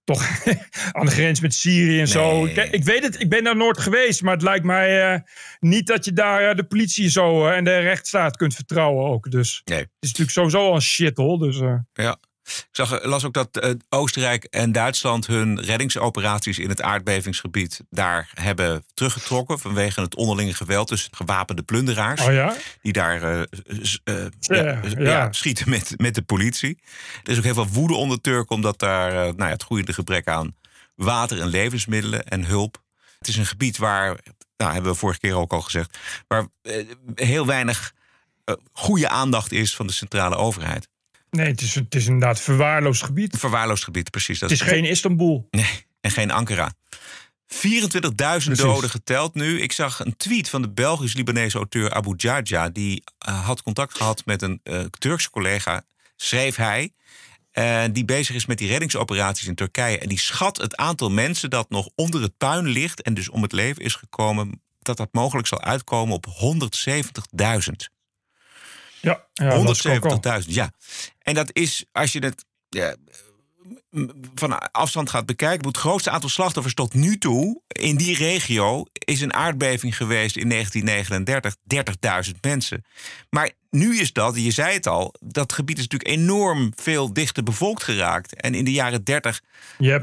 toch 0.04 0.22
aan 0.92 1.06
de 1.06 1.12
grens 1.12 1.40
met 1.40 1.54
Syrië 1.54 2.00
en 2.00 2.08
zo. 2.08 2.44
Ik, 2.46 2.56
ik 2.56 2.84
weet 2.84 3.02
het, 3.02 3.20
ik 3.20 3.28
ben 3.28 3.44
daar 3.44 3.56
nooit 3.56 3.78
geweest, 3.78 4.22
maar 4.22 4.32
het 4.32 4.42
lijkt 4.42 4.64
mij 4.64 5.12
eh, 5.12 5.20
niet 5.60 5.86
dat 5.86 6.04
je 6.04 6.12
daar 6.12 6.48
eh, 6.50 6.56
de 6.56 6.64
politie 6.64 7.10
zo 7.10 7.46
eh, 7.46 7.56
en 7.56 7.64
de 7.64 7.78
rechtsstaat 7.78 8.36
kunt 8.36 8.54
vertrouwen 8.54 9.04
ook. 9.06 9.30
Dus 9.30 9.60
Nee. 9.64 9.78
het 9.78 9.88
is 10.00 10.08
natuurlijk 10.08 10.30
sowieso 10.30 10.58
al 10.68 10.74
een 10.74 10.82
shithole. 10.82 11.38
Dus, 11.38 11.58
Ja. 11.92 12.18
Ik 12.44 12.68
zag, 12.70 13.04
las 13.04 13.24
ook 13.24 13.34
dat 13.34 13.56
eh, 13.56 13.70
Oostenrijk 13.88 14.44
en 14.44 14.72
Duitsland 14.72 15.26
hun 15.26 15.60
reddingsoperaties 15.60 16.58
in 16.58 16.68
het 16.68 16.82
aardbevingsgebied 16.82 17.80
daar 17.90 18.30
hebben 18.34 18.84
teruggetrokken. 18.94 19.58
vanwege 19.58 20.00
het 20.00 20.14
onderlinge 20.14 20.54
geweld 20.54 20.88
tussen 20.88 21.14
gewapende 21.14 21.62
plunderaars. 21.62 22.20
Oh 22.20 22.32
ja? 22.32 22.56
Die 22.82 22.92
daar 22.92 23.22
eh, 23.22 23.40
eh, 24.04 24.82
Ja, 24.98 25.32
schieten 25.32 25.70
met, 25.70 25.94
met 25.96 26.14
de 26.14 26.22
politie. 26.22 26.78
Er 27.22 27.30
is 27.30 27.38
ook 27.38 27.44
heel 27.44 27.54
veel 27.54 27.68
woede 27.68 27.94
onder 27.94 28.20
Turken, 28.20 28.56
omdat 28.56 28.78
daar 28.78 29.10
eh, 29.10 29.16
nou 29.16 29.36
ja, 29.36 29.48
het 29.48 29.62
groeiende 29.62 29.92
gebrek 29.92 30.28
aan 30.28 30.56
water 30.94 31.40
en 31.40 31.48
levensmiddelen 31.48 32.26
en 32.26 32.44
hulp. 32.44 32.82
Het 33.18 33.28
is 33.28 33.36
een 33.36 33.46
gebied 33.46 33.76
waar, 33.76 34.18
nou, 34.56 34.72
hebben 34.72 34.92
we 34.92 34.98
vorige 34.98 35.20
keer 35.20 35.36
ook 35.36 35.52
al 35.52 35.60
gezegd, 35.60 35.98
waar 36.28 36.46
heel 37.14 37.46
weinig 37.46 37.92
goede 38.72 39.08
aandacht 39.08 39.52
is 39.52 39.76
van 39.76 39.86
de 39.86 39.92
centrale 39.92 40.36
overheid. 40.36 40.88
Nee, 41.34 41.46
het 41.46 41.60
is, 41.60 41.74
het 41.74 41.94
is 41.94 42.06
inderdaad 42.06 42.40
verwaarloosd 42.40 43.02
gebied. 43.04 43.36
Verwaarloosd 43.38 43.84
gebied, 43.84 44.10
precies. 44.10 44.38
Dat 44.38 44.50
Het 44.50 44.60
is 44.60 44.66
geen 44.66 44.84
Istanbul. 44.84 45.48
Nee, 45.50 45.86
en 46.00 46.10
geen 46.10 46.30
Ankara. 46.30 46.72
24.000 47.54 48.52
doden 48.52 48.90
geteld 48.90 49.34
nu. 49.34 49.60
Ik 49.60 49.72
zag 49.72 50.00
een 50.04 50.16
tweet 50.16 50.48
van 50.48 50.62
de 50.62 50.70
Belgisch-Libanese 50.70 51.56
auteur 51.56 51.92
Abu 51.94 52.14
Jaja. 52.16 52.68
Die 52.68 53.02
eh, 53.18 53.44
had 53.44 53.62
contact 53.62 53.96
gehad 53.96 54.22
met 54.24 54.42
een 54.42 54.60
eh, 54.62 54.80
Turkse 54.98 55.30
collega, 55.30 55.82
schreef 56.16 56.56
hij. 56.56 56.92
eh, 57.50 57.82
die 57.92 58.04
bezig 58.04 58.34
is 58.34 58.46
met 58.46 58.58
die 58.58 58.68
reddingsoperaties 58.68 59.46
in 59.46 59.54
Turkije. 59.54 59.98
En 59.98 60.08
die 60.08 60.18
schat 60.18 60.56
het 60.56 60.76
aantal 60.76 61.10
mensen 61.10 61.50
dat 61.50 61.70
nog 61.70 61.88
onder 61.94 62.22
het 62.22 62.36
puin 62.38 62.66
ligt. 62.66 63.02
en 63.02 63.14
dus 63.14 63.28
om 63.28 63.42
het 63.42 63.52
leven 63.52 63.82
is 63.84 63.94
gekomen. 63.94 64.62
dat 64.82 64.96
dat 64.96 65.08
mogelijk 65.12 65.46
zal 65.46 65.60
uitkomen 65.60 66.14
op 66.14 66.26
170.000. 66.26 67.92
Ja, 69.04 69.26
ja 69.32 69.62
dat 69.62 69.70
is 69.70 69.86
ook 69.86 70.06
al. 70.06 70.42
170.000, 70.42 70.48
ja. 70.48 70.70
En 71.18 71.34
dat 71.34 71.50
is, 71.52 71.84
als 71.92 72.12
je 72.12 72.18
het 72.18 72.44
ja, 72.68 72.96
van 74.34 74.70
afstand 74.72 75.10
gaat 75.10 75.26
bekijken... 75.26 75.66
het 75.66 75.76
grootste 75.76 76.10
aantal 76.10 76.28
slachtoffers 76.28 76.74
tot 76.74 76.94
nu 76.94 77.18
toe 77.18 77.60
in 77.66 77.96
die 77.96 78.16
regio... 78.16 78.84
is 78.92 79.20
een 79.20 79.34
aardbeving 79.34 79.96
geweest 79.96 80.36
in 80.36 80.48
1939, 80.48 81.56
30.000 82.32 82.40
mensen. 82.40 82.84
Maar 83.30 83.50
nu 83.70 83.98
is 84.00 84.12
dat, 84.12 84.36
je 84.42 84.50
zei 84.50 84.74
het 84.74 84.86
al... 84.86 85.14
dat 85.20 85.52
gebied 85.52 85.78
is 85.78 85.82
natuurlijk 85.88 86.10
enorm 86.10 86.72
veel 86.76 87.12
dichter 87.12 87.42
bevolkt 87.42 87.82
geraakt. 87.82 88.34
En 88.40 88.54
in 88.54 88.64
de 88.64 88.72
jaren 88.72 89.04
30 89.04 89.40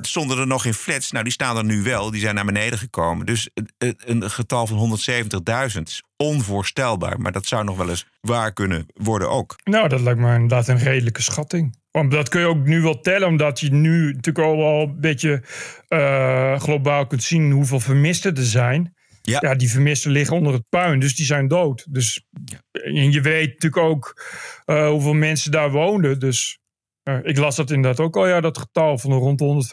stonden 0.02 0.38
er 0.38 0.48
nog 0.48 0.62
geen 0.62 0.74
flats. 0.74 1.12
Nou, 1.12 1.24
die 1.24 1.34
staan 1.34 1.58
er 1.58 1.64
nu 1.66 1.82
wel, 1.84 2.12
die 2.12 2.22
zijn 2.22 2.36
naar 2.36 2.46
beneden 2.46 2.80
gekomen. 2.80 3.26
Dus 3.26 3.50
een- 3.78 4.00
een 4.06 4.32
getal 4.32 4.68
van 4.68 4.78
170.000 4.78 5.88
is 5.88 6.04
onvoorstelbaar. 6.18 7.20
Maar 7.20 7.32
dat 7.32 7.46
zou 7.46 7.64
nog 7.64 7.78
wel 7.78 7.90
eens 7.90 8.06
waar 8.22 8.54
kunnen 8.54 8.86
worden 8.94 9.30
ook. 9.30 9.56
Nou, 9.64 9.88
dat 9.88 10.02
lijkt 10.02 10.20
me 10.20 10.34
inderdaad 10.34 10.68
een 10.68 10.78
redelijke 10.80 11.22
schatting. 11.22 11.80
Want 11.92 12.12
dat 12.12 12.30
kun 12.30 12.40
je 12.40 12.48
ook 12.48 12.66
nu 12.66 12.82
wel 12.82 13.00
tellen, 13.00 13.28
omdat 13.28 13.60
je 13.60 13.72
nu 13.72 14.06
natuurlijk 14.06 14.46
al 14.46 14.58
wel 14.58 14.82
een 14.82 15.00
beetje 15.00 15.44
eh, 15.88 16.60
globaal 16.60 17.08
kunt 17.08 17.24
zien 17.24 17.52
hoeveel 17.52 17.80
vermisten 17.80 18.36
er 18.36 18.44
zijn. 18.44 19.00
Ja. 19.22 19.56
die 19.56 19.72
vermisten 19.72 20.12
liggen 20.12 20.38
onder 20.38 20.54
het 20.54 20.70
puin, 20.70 21.00
dus 21.00 21.16
die 21.16 21.26
zijn 21.26 21.48
dood. 21.48 21.86
Dus 21.90 22.28
en 22.72 23.12
je 23.12 23.22
weet 23.22 23.48
natuurlijk 23.48 23.84
ook 23.84 24.22
eh, 24.66 24.88
hoeveel 24.88 25.14
mensen 25.14 25.52
daar 25.52 25.72
woonden. 25.72 26.20
Dus 26.20 26.60
eh, 27.04 27.18
ik 27.24 27.38
las 27.38 27.56
dat 27.56 27.72
inderdaad 27.72 28.06
ook 28.06 28.18
al, 28.18 28.28
ja, 28.28 28.42
dat 28.42 28.58
getal 28.58 28.98
van 28.98 29.12
rond 29.12 29.40
de 29.40 29.68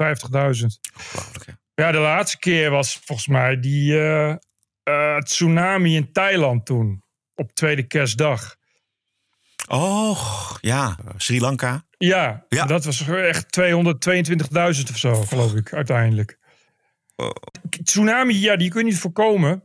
150.000. 0.61 0.67
Ja, 1.75 1.93
de 1.93 1.99
laatste 1.99 2.39
keer 2.39 2.71
was 2.71 3.01
volgens 3.05 3.29
mij 3.29 3.61
die 3.61 3.99
tsunami 5.19 5.97
in 5.97 6.13
Thailand 6.13 6.67
toen, 6.67 7.03
op 7.35 7.53
tweede 7.53 7.87
kerstdag. 7.87 8.58
Oh, 9.69 10.51
ja. 10.61 10.97
Sri 11.17 11.41
Lanka. 11.41 11.83
Ja, 11.99 12.47
dat 12.49 12.85
was 12.85 13.09
echt 13.09 13.61
222.000 13.61 14.91
of 14.91 14.99
zo, 14.99 15.15
geloof 15.15 15.55
ik, 15.55 15.73
uiteindelijk. 15.73 16.39
Tsunami, 17.85 18.41
ja, 18.41 18.57
die 18.57 18.71
kun 18.71 18.81
je 18.81 18.87
niet 18.87 18.99
voorkomen. 18.99 19.63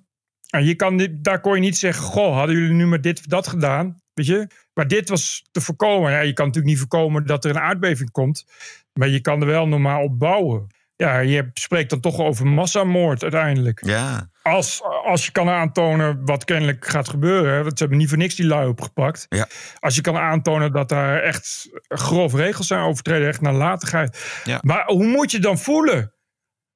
En 0.49 0.65
je 0.65 0.75
kan, 0.75 1.07
daar 1.11 1.39
kon 1.39 1.55
je 1.55 1.61
niet 1.61 1.77
zeggen, 1.77 2.03
goh, 2.03 2.35
hadden 2.35 2.55
jullie 2.55 2.73
nu 2.73 2.85
maar 2.85 3.01
dit 3.01 3.19
of 3.19 3.25
dat 3.25 3.47
gedaan, 3.47 4.01
weet 4.13 4.25
je? 4.25 4.47
Maar 4.73 4.87
dit 4.87 5.09
was 5.09 5.43
te 5.51 5.61
voorkomen. 5.61 6.11
Ja, 6.11 6.19
je 6.19 6.33
kan 6.33 6.45
natuurlijk 6.45 6.73
niet 6.73 6.81
voorkomen 6.81 7.25
dat 7.25 7.45
er 7.45 7.49
een 7.49 7.59
aardbeving 7.59 8.11
komt, 8.11 8.45
maar 8.93 9.07
je 9.07 9.21
kan 9.21 9.41
er 9.41 9.47
wel 9.47 9.67
normaal 9.67 10.03
op 10.03 10.19
bouwen. 10.19 10.67
Ja, 10.95 11.19
je 11.19 11.49
spreekt 11.53 11.89
dan 11.89 11.99
toch 11.99 12.19
over 12.19 12.47
massamoord 12.47 13.21
uiteindelijk. 13.23 13.85
Ja. 13.85 14.29
Als, 14.43 14.81
als 15.03 15.25
je 15.25 15.31
kan 15.31 15.49
aantonen 15.49 16.25
wat 16.25 16.45
kennelijk 16.45 16.87
gaat 16.87 17.09
gebeuren, 17.09 17.63
want 17.63 17.71
ze 17.77 17.83
hebben 17.83 17.97
niet 17.97 18.09
voor 18.09 18.17
niks 18.17 18.35
die 18.35 18.45
lui 18.45 18.67
opgepakt. 18.67 19.25
Ja. 19.29 19.47
Als 19.79 19.95
je 19.95 20.01
kan 20.01 20.17
aantonen 20.17 20.71
dat 20.71 20.89
daar 20.89 21.21
echt 21.21 21.69
grove 21.87 22.37
regels 22.37 22.67
zijn 22.67 22.81
overtreden, 22.81 23.27
echt 23.27 23.41
nalatigheid. 23.41 24.41
Ja. 24.43 24.59
Maar 24.61 24.85
hoe 24.85 25.05
moet 25.05 25.31
je 25.31 25.39
dan 25.39 25.57
voelen? 25.57 26.13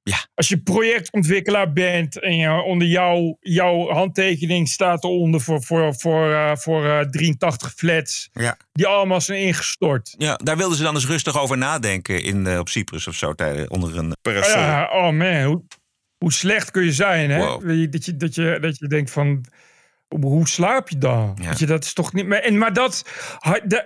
Ja. 0.04 0.18
Als 0.36 0.48
je 0.48 0.58
projectontwikkelaar 0.62 1.74
bent 1.74 2.20
en 2.20 2.36
je, 2.36 2.62
onder 2.62 2.88
jouw, 2.88 3.38
jouw 3.40 3.90
handtekening 3.90 4.68
staat 4.68 5.04
eronder 5.04 5.42
voor, 5.42 5.64
voor, 5.64 5.96
voor, 5.96 6.34
eh, 6.34 6.56
voor 6.56 6.86
eh, 6.86 7.00
83 7.00 7.74
flats, 7.74 8.30
Ja. 8.34 8.58
die 8.72 8.88
allemaal 8.88 9.22
zijn 9.22 9.40
ingestort. 9.42 10.16
Ja, 10.18 10.36
daar 10.36 10.58
wilden 10.58 10.78
ze 10.78 10.84
dan 10.84 10.94
eens 10.96 11.08
rustig 11.08 11.40
over 11.40 11.58
nadenken 11.58 12.24
in, 12.24 12.48
eh, 12.48 12.60
op 12.60 12.70
Cyprus 12.70 13.08
of 13.08 13.16
zo, 13.16 13.34
onder 13.68 13.98
een 13.98 14.16
parasol. 14.22 14.60
ja, 14.62 14.90
oh 14.92 15.12
man, 15.12 15.44
hoe, 15.44 15.64
hoe 16.18 16.34
slecht 16.34 16.72
kun 16.72 16.84
je 16.84 16.92
zijn, 16.92 17.30
hè? 17.30 17.46
Wow. 17.46 17.92
Dat, 17.92 18.06
je, 18.06 18.18
dat, 18.18 18.36
je, 18.36 18.58
dat 18.62 18.78
je 18.78 18.88
denkt 18.88 19.12
van, 19.12 19.46
hoe 20.08 20.48
slaap 20.48 20.90
je 20.90 20.98
dan? 20.98 21.38
Weet 21.42 21.60
je, 21.60 21.66
dat 21.66 21.84
is 21.84 21.94
toch 21.94 22.14
niet... 22.14 22.28
Maar, 22.28 22.40
en, 22.40 22.58
maar, 22.58 22.74
dat, 22.74 23.10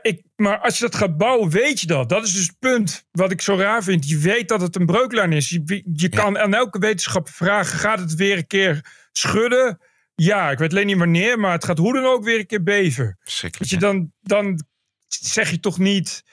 ik, 0.01 0.21
maar 0.35 0.59
als 0.59 0.77
je 0.77 0.83
dat 0.83 0.95
gaat 0.95 1.17
bouwen, 1.17 1.49
weet 1.49 1.79
je 1.79 1.87
dat. 1.87 2.09
Dat 2.09 2.23
is 2.23 2.33
dus 2.33 2.47
het 2.47 2.59
punt 2.59 3.07
wat 3.11 3.31
ik 3.31 3.41
zo 3.41 3.55
raar 3.55 3.83
vind. 3.83 4.09
Je 4.09 4.17
weet 4.17 4.47
dat 4.47 4.61
het 4.61 4.75
een 4.75 4.85
breuklijn 4.85 5.33
is. 5.33 5.49
Je, 5.49 5.83
je 5.93 6.09
kan 6.09 6.37
aan 6.37 6.53
elke 6.53 6.79
wetenschap 6.79 7.29
vragen, 7.29 7.79
gaat 7.79 7.99
het 7.99 8.15
weer 8.15 8.37
een 8.37 8.47
keer 8.47 8.85
schudden? 9.11 9.79
Ja, 10.15 10.51
ik 10.51 10.57
weet 10.57 10.71
alleen 10.71 10.85
niet 10.85 10.97
wanneer, 10.97 11.39
maar 11.39 11.51
het 11.51 11.65
gaat 11.65 11.77
hoe 11.77 11.93
dan 11.93 12.05
ook 12.05 12.23
weer 12.23 12.39
een 12.39 12.45
keer 12.45 12.63
beven. 12.63 13.17
Weet 13.41 13.69
je, 13.69 13.77
dan, 13.77 14.11
dan 14.21 14.63
zeg 15.07 15.49
je 15.49 15.59
toch 15.59 15.77
niet... 15.77 16.23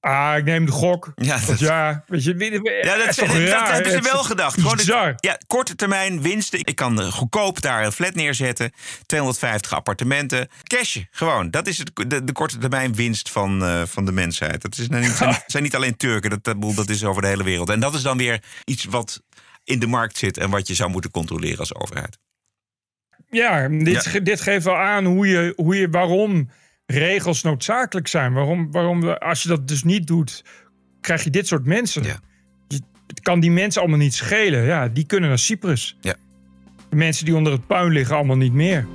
Ah, 0.00 0.36
ik 0.36 0.44
neem 0.44 0.66
de 0.66 0.72
gok. 0.72 1.12
Ja, 1.16 1.38
dat- 1.46 1.58
ja, 1.58 2.04
weet 2.06 2.24
je, 2.24 2.34
Ja, 2.82 2.96
dat, 2.96 3.08
is 3.08 3.16
toch 3.16 3.26
dat- 3.28 3.68
hebben 3.70 3.92
ze 3.92 4.00
wel 4.12 4.22
gedacht. 4.24 4.60
Gewoon 4.60 5.14
ja, 5.16 5.38
korte 5.46 5.74
termijn 5.74 6.22
winsten. 6.22 6.58
Ik 6.58 6.76
kan 6.76 7.12
goedkoop 7.12 7.60
daar 7.60 7.84
een 7.84 7.92
flat 7.92 8.14
neerzetten. 8.14 8.72
250 9.06 9.72
appartementen. 9.72 10.48
Cashen, 10.62 11.08
gewoon. 11.10 11.50
Dat 11.50 11.66
is 11.66 11.78
het, 11.78 11.90
de, 11.94 12.24
de 12.24 12.32
korte 12.32 12.58
termijn 12.58 12.94
winst 12.94 13.30
van, 13.30 13.64
eh, 13.64 13.82
van 13.86 14.04
de 14.04 14.12
mensheid. 14.12 14.62
Dat 14.62 14.78
is 14.78 14.88
nou 14.88 15.02
niet, 15.02 15.10
zijn, 15.12 15.42
zijn 15.46 15.62
niet 15.62 15.74
alleen 15.74 15.96
Turken, 15.96 16.30
dat, 16.30 16.44
dat, 16.74 16.88
is 16.88 17.04
over 17.04 17.22
de 17.22 17.28
hele 17.28 17.44
wereld. 17.44 17.68
En 17.70 17.80
dat 17.80 17.94
is 17.94 18.02
dan 18.02 18.16
weer 18.16 18.42
iets 18.64 18.84
wat 18.84 19.22
in 19.64 19.78
de 19.78 19.86
markt 19.86 20.18
zit... 20.18 20.38
en 20.38 20.50
wat 20.50 20.68
je 20.68 20.74
zou 20.74 20.90
moeten 20.90 21.10
controleren 21.10 21.58
als 21.58 21.74
overheid. 21.74 22.18
Ja, 23.30 23.68
dit, 23.68 24.04
Ja. 24.12 24.20
dit 24.20 24.40
geeft 24.40 24.64
wel 24.64 24.76
aan 24.76 25.04
hoe 25.04 25.26
je, 25.28 25.52
hoe 25.56 25.76
je, 25.76 25.88
waarom 25.90 26.50
regels 26.90 27.42
noodzakelijk 27.42 28.08
zijn. 28.08 28.32
Waarom, 28.32 28.70
waarom 28.70 29.00
we, 29.00 29.18
als 29.18 29.42
je 29.42 29.48
dat 29.48 29.68
dus 29.68 29.82
niet 29.84 30.06
doet, 30.06 30.44
krijg 31.00 31.24
je 31.24 31.30
dit 31.30 31.46
soort 31.46 31.64
mensen. 31.66 32.02
Ja. 32.02 32.20
Je, 32.68 32.80
het 33.06 33.20
kan 33.20 33.40
die 33.40 33.50
mensen 33.50 33.80
allemaal 33.80 33.98
niet 33.98 34.14
schelen. 34.14 34.64
Ja, 34.64 34.88
die 34.88 35.04
kunnen 35.06 35.28
naar 35.28 35.38
Cyprus. 35.38 35.96
Ja. 36.00 36.14
De 36.88 36.96
mensen 36.96 37.24
die 37.24 37.34
onder 37.36 37.52
het 37.52 37.66
puin 37.66 37.92
liggen, 37.92 38.16
allemaal 38.16 38.36
niet 38.36 38.52
meer. 38.52 38.86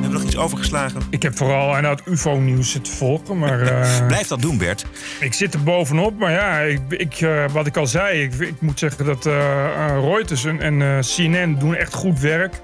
we 0.02 0.08
nog 0.08 0.22
iets 0.22 0.36
overgeslagen? 0.36 1.00
Ik 1.10 1.22
heb 1.22 1.36
vooral 1.36 1.76
aan 1.76 1.84
het 1.84 2.02
UFO-nieuws 2.06 2.70
zitten 2.70 2.92
volgen, 2.92 3.38
maar 3.38 3.60
eh, 3.82 4.06
Blijf 4.06 4.26
dat 4.26 4.42
doen, 4.42 4.58
Bert. 4.58 4.86
ik 5.20 5.32
zit 5.32 5.54
er 5.54 5.62
bovenop. 5.62 6.18
Maar 6.18 6.30
ja, 6.30 6.58
ik, 6.58 6.80
ik, 6.88 7.14
eh, 7.20 7.44
wat 7.50 7.66
ik 7.66 7.76
al 7.76 7.86
zei, 7.86 8.22
ik, 8.22 8.34
ik 8.34 8.60
moet 8.60 8.78
zeggen 8.78 9.04
dat 9.04 9.26
eh, 9.26 9.64
eh, 9.66 10.00
Reuters 10.04 10.44
en, 10.44 10.60
en 10.60 10.82
eh, 10.82 10.98
CNN 10.98 11.56
doen 11.58 11.74
echt 11.74 11.94
goed 11.94 12.20
werk. 12.20 12.54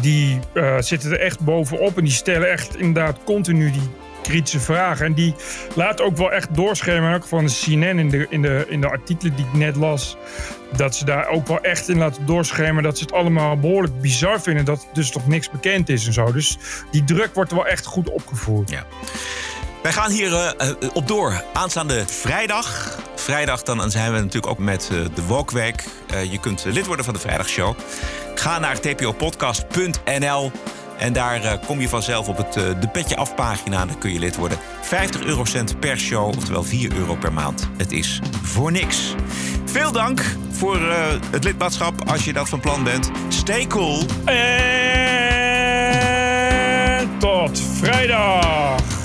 Die 0.00 0.38
eh, 0.54 0.76
zitten 0.78 1.10
er 1.10 1.20
echt 1.20 1.40
bovenop 1.40 1.98
en 1.98 2.04
die 2.04 2.12
stellen 2.12 2.50
echt 2.50 2.76
inderdaad 2.76 3.18
continu 3.24 3.70
die 3.70 3.90
kritische 4.22 4.60
vragen. 4.60 5.06
En 5.06 5.14
die 5.14 5.34
laten 5.74 6.04
ook 6.04 6.16
wel 6.16 6.32
echt 6.32 6.54
doorschemeren, 6.54 7.16
ook 7.16 7.26
van 7.26 7.46
CNN 7.46 7.98
in 7.98 8.08
de, 8.08 8.26
in, 8.30 8.42
de, 8.42 8.66
in 8.68 8.80
de 8.80 8.88
artikelen 8.88 9.36
die 9.36 9.44
ik 9.44 9.52
net 9.52 9.76
las. 9.76 10.16
Dat 10.76 10.96
ze 10.96 11.04
daar 11.04 11.28
ook 11.28 11.46
wel 11.46 11.60
echt 11.60 11.88
in 11.88 11.98
laten 11.98 12.26
doorschemeren 12.26 12.82
dat 12.82 12.98
ze 12.98 13.04
het 13.04 13.12
allemaal 13.12 13.58
behoorlijk 13.58 14.00
bizar 14.00 14.40
vinden. 14.40 14.64
Dat 14.64 14.88
dus 14.92 15.10
toch 15.10 15.26
niks 15.26 15.50
bekend 15.50 15.88
is 15.88 16.06
en 16.06 16.12
zo. 16.12 16.32
Dus 16.32 16.58
die 16.90 17.04
druk 17.04 17.34
wordt 17.34 17.52
wel 17.52 17.66
echt 17.66 17.86
goed 17.86 18.10
opgevoerd. 18.10 18.70
Ja. 18.70 18.86
Wij 19.86 19.94
gaan 19.94 20.10
hier 20.10 20.34
eh, 20.34 20.70
eh, 20.70 20.76
op 20.92 21.08
door. 21.08 21.42
Aanstaande 21.52 22.04
vrijdag. 22.06 22.98
Vrijdag 23.14 23.62
dan 23.62 23.90
zijn 23.90 24.12
we 24.12 24.18
natuurlijk 24.18 24.46
ook 24.46 24.58
met 24.58 24.88
eh, 24.92 24.98
de 25.14 25.26
Walkweek. 25.26 25.84
Je 26.30 26.38
kunt 26.40 26.64
lid 26.64 26.86
worden 26.86 27.04
van 27.04 27.14
de 27.14 27.20
Vrijdagshow. 27.20 27.74
Ga 28.34 28.58
naar 28.58 28.80
tpopodcast.nl 28.80 30.52
en 30.98 31.12
daar 31.12 31.58
kom 31.66 31.80
je 31.80 31.88
vanzelf 31.88 32.28
op 32.28 32.36
het, 32.36 32.52
de 32.52 32.88
Petje 32.92 33.16
Af 33.16 33.34
pagina. 33.34 33.86
Dan 33.86 33.98
kun 33.98 34.12
je 34.12 34.18
lid 34.18 34.36
worden. 34.36 34.58
50 34.80 35.22
eurocent 35.22 35.80
per 35.80 35.98
show, 35.98 36.36
oftewel 36.36 36.64
4 36.64 36.92
euro 36.92 37.14
per 37.14 37.32
maand. 37.32 37.68
Het 37.76 37.92
is 37.92 38.20
voor 38.42 38.72
niks. 38.72 39.14
Veel 39.64 39.92
dank 39.92 40.22
voor 40.50 40.80
het 41.30 41.44
lidmaatschap 41.44 42.10
als 42.10 42.24
je 42.24 42.32
dat 42.32 42.48
van 42.48 42.60
plan 42.60 42.84
bent. 42.84 43.10
Stay 43.28 43.66
cool. 43.66 44.06
En 44.24 45.48
tot 47.18 47.60
vrijdag! 47.78 48.95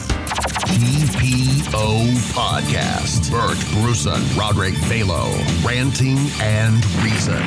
TPO 1.72 2.14
Podcast. 2.34 3.32
Bert 3.32 3.58
Bruson, 3.72 4.22
Roderick 4.38 4.74
Balo, 4.90 5.32
Ranting 5.66 6.18
and 6.42 6.76
Reason. 7.02 7.42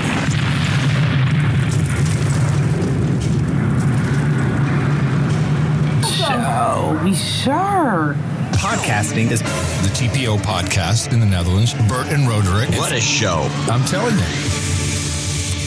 So 6.02 6.98
bizarre. 7.04 8.14
Podcasting 8.52 9.30
is 9.30 9.42
The 9.42 9.90
TPO 9.92 10.38
podcast 10.38 11.12
in 11.12 11.20
the 11.20 11.26
Netherlands. 11.26 11.74
Bert 11.86 12.06
and 12.06 12.26
Roderick. 12.26 12.70
What 12.78 12.92
a 12.92 13.00
show. 13.00 13.46
I'm 13.68 13.84
telling 13.84 14.16
you. 14.16 14.24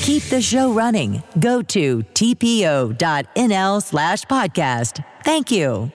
Keep 0.01 0.23
the 0.23 0.41
show 0.41 0.71
running. 0.71 1.21
Go 1.39 1.61
to 1.61 1.99
tpo.nl 2.15 3.83
slash 3.83 4.23
podcast. 4.23 5.03
Thank 5.23 5.51
you. 5.51 5.91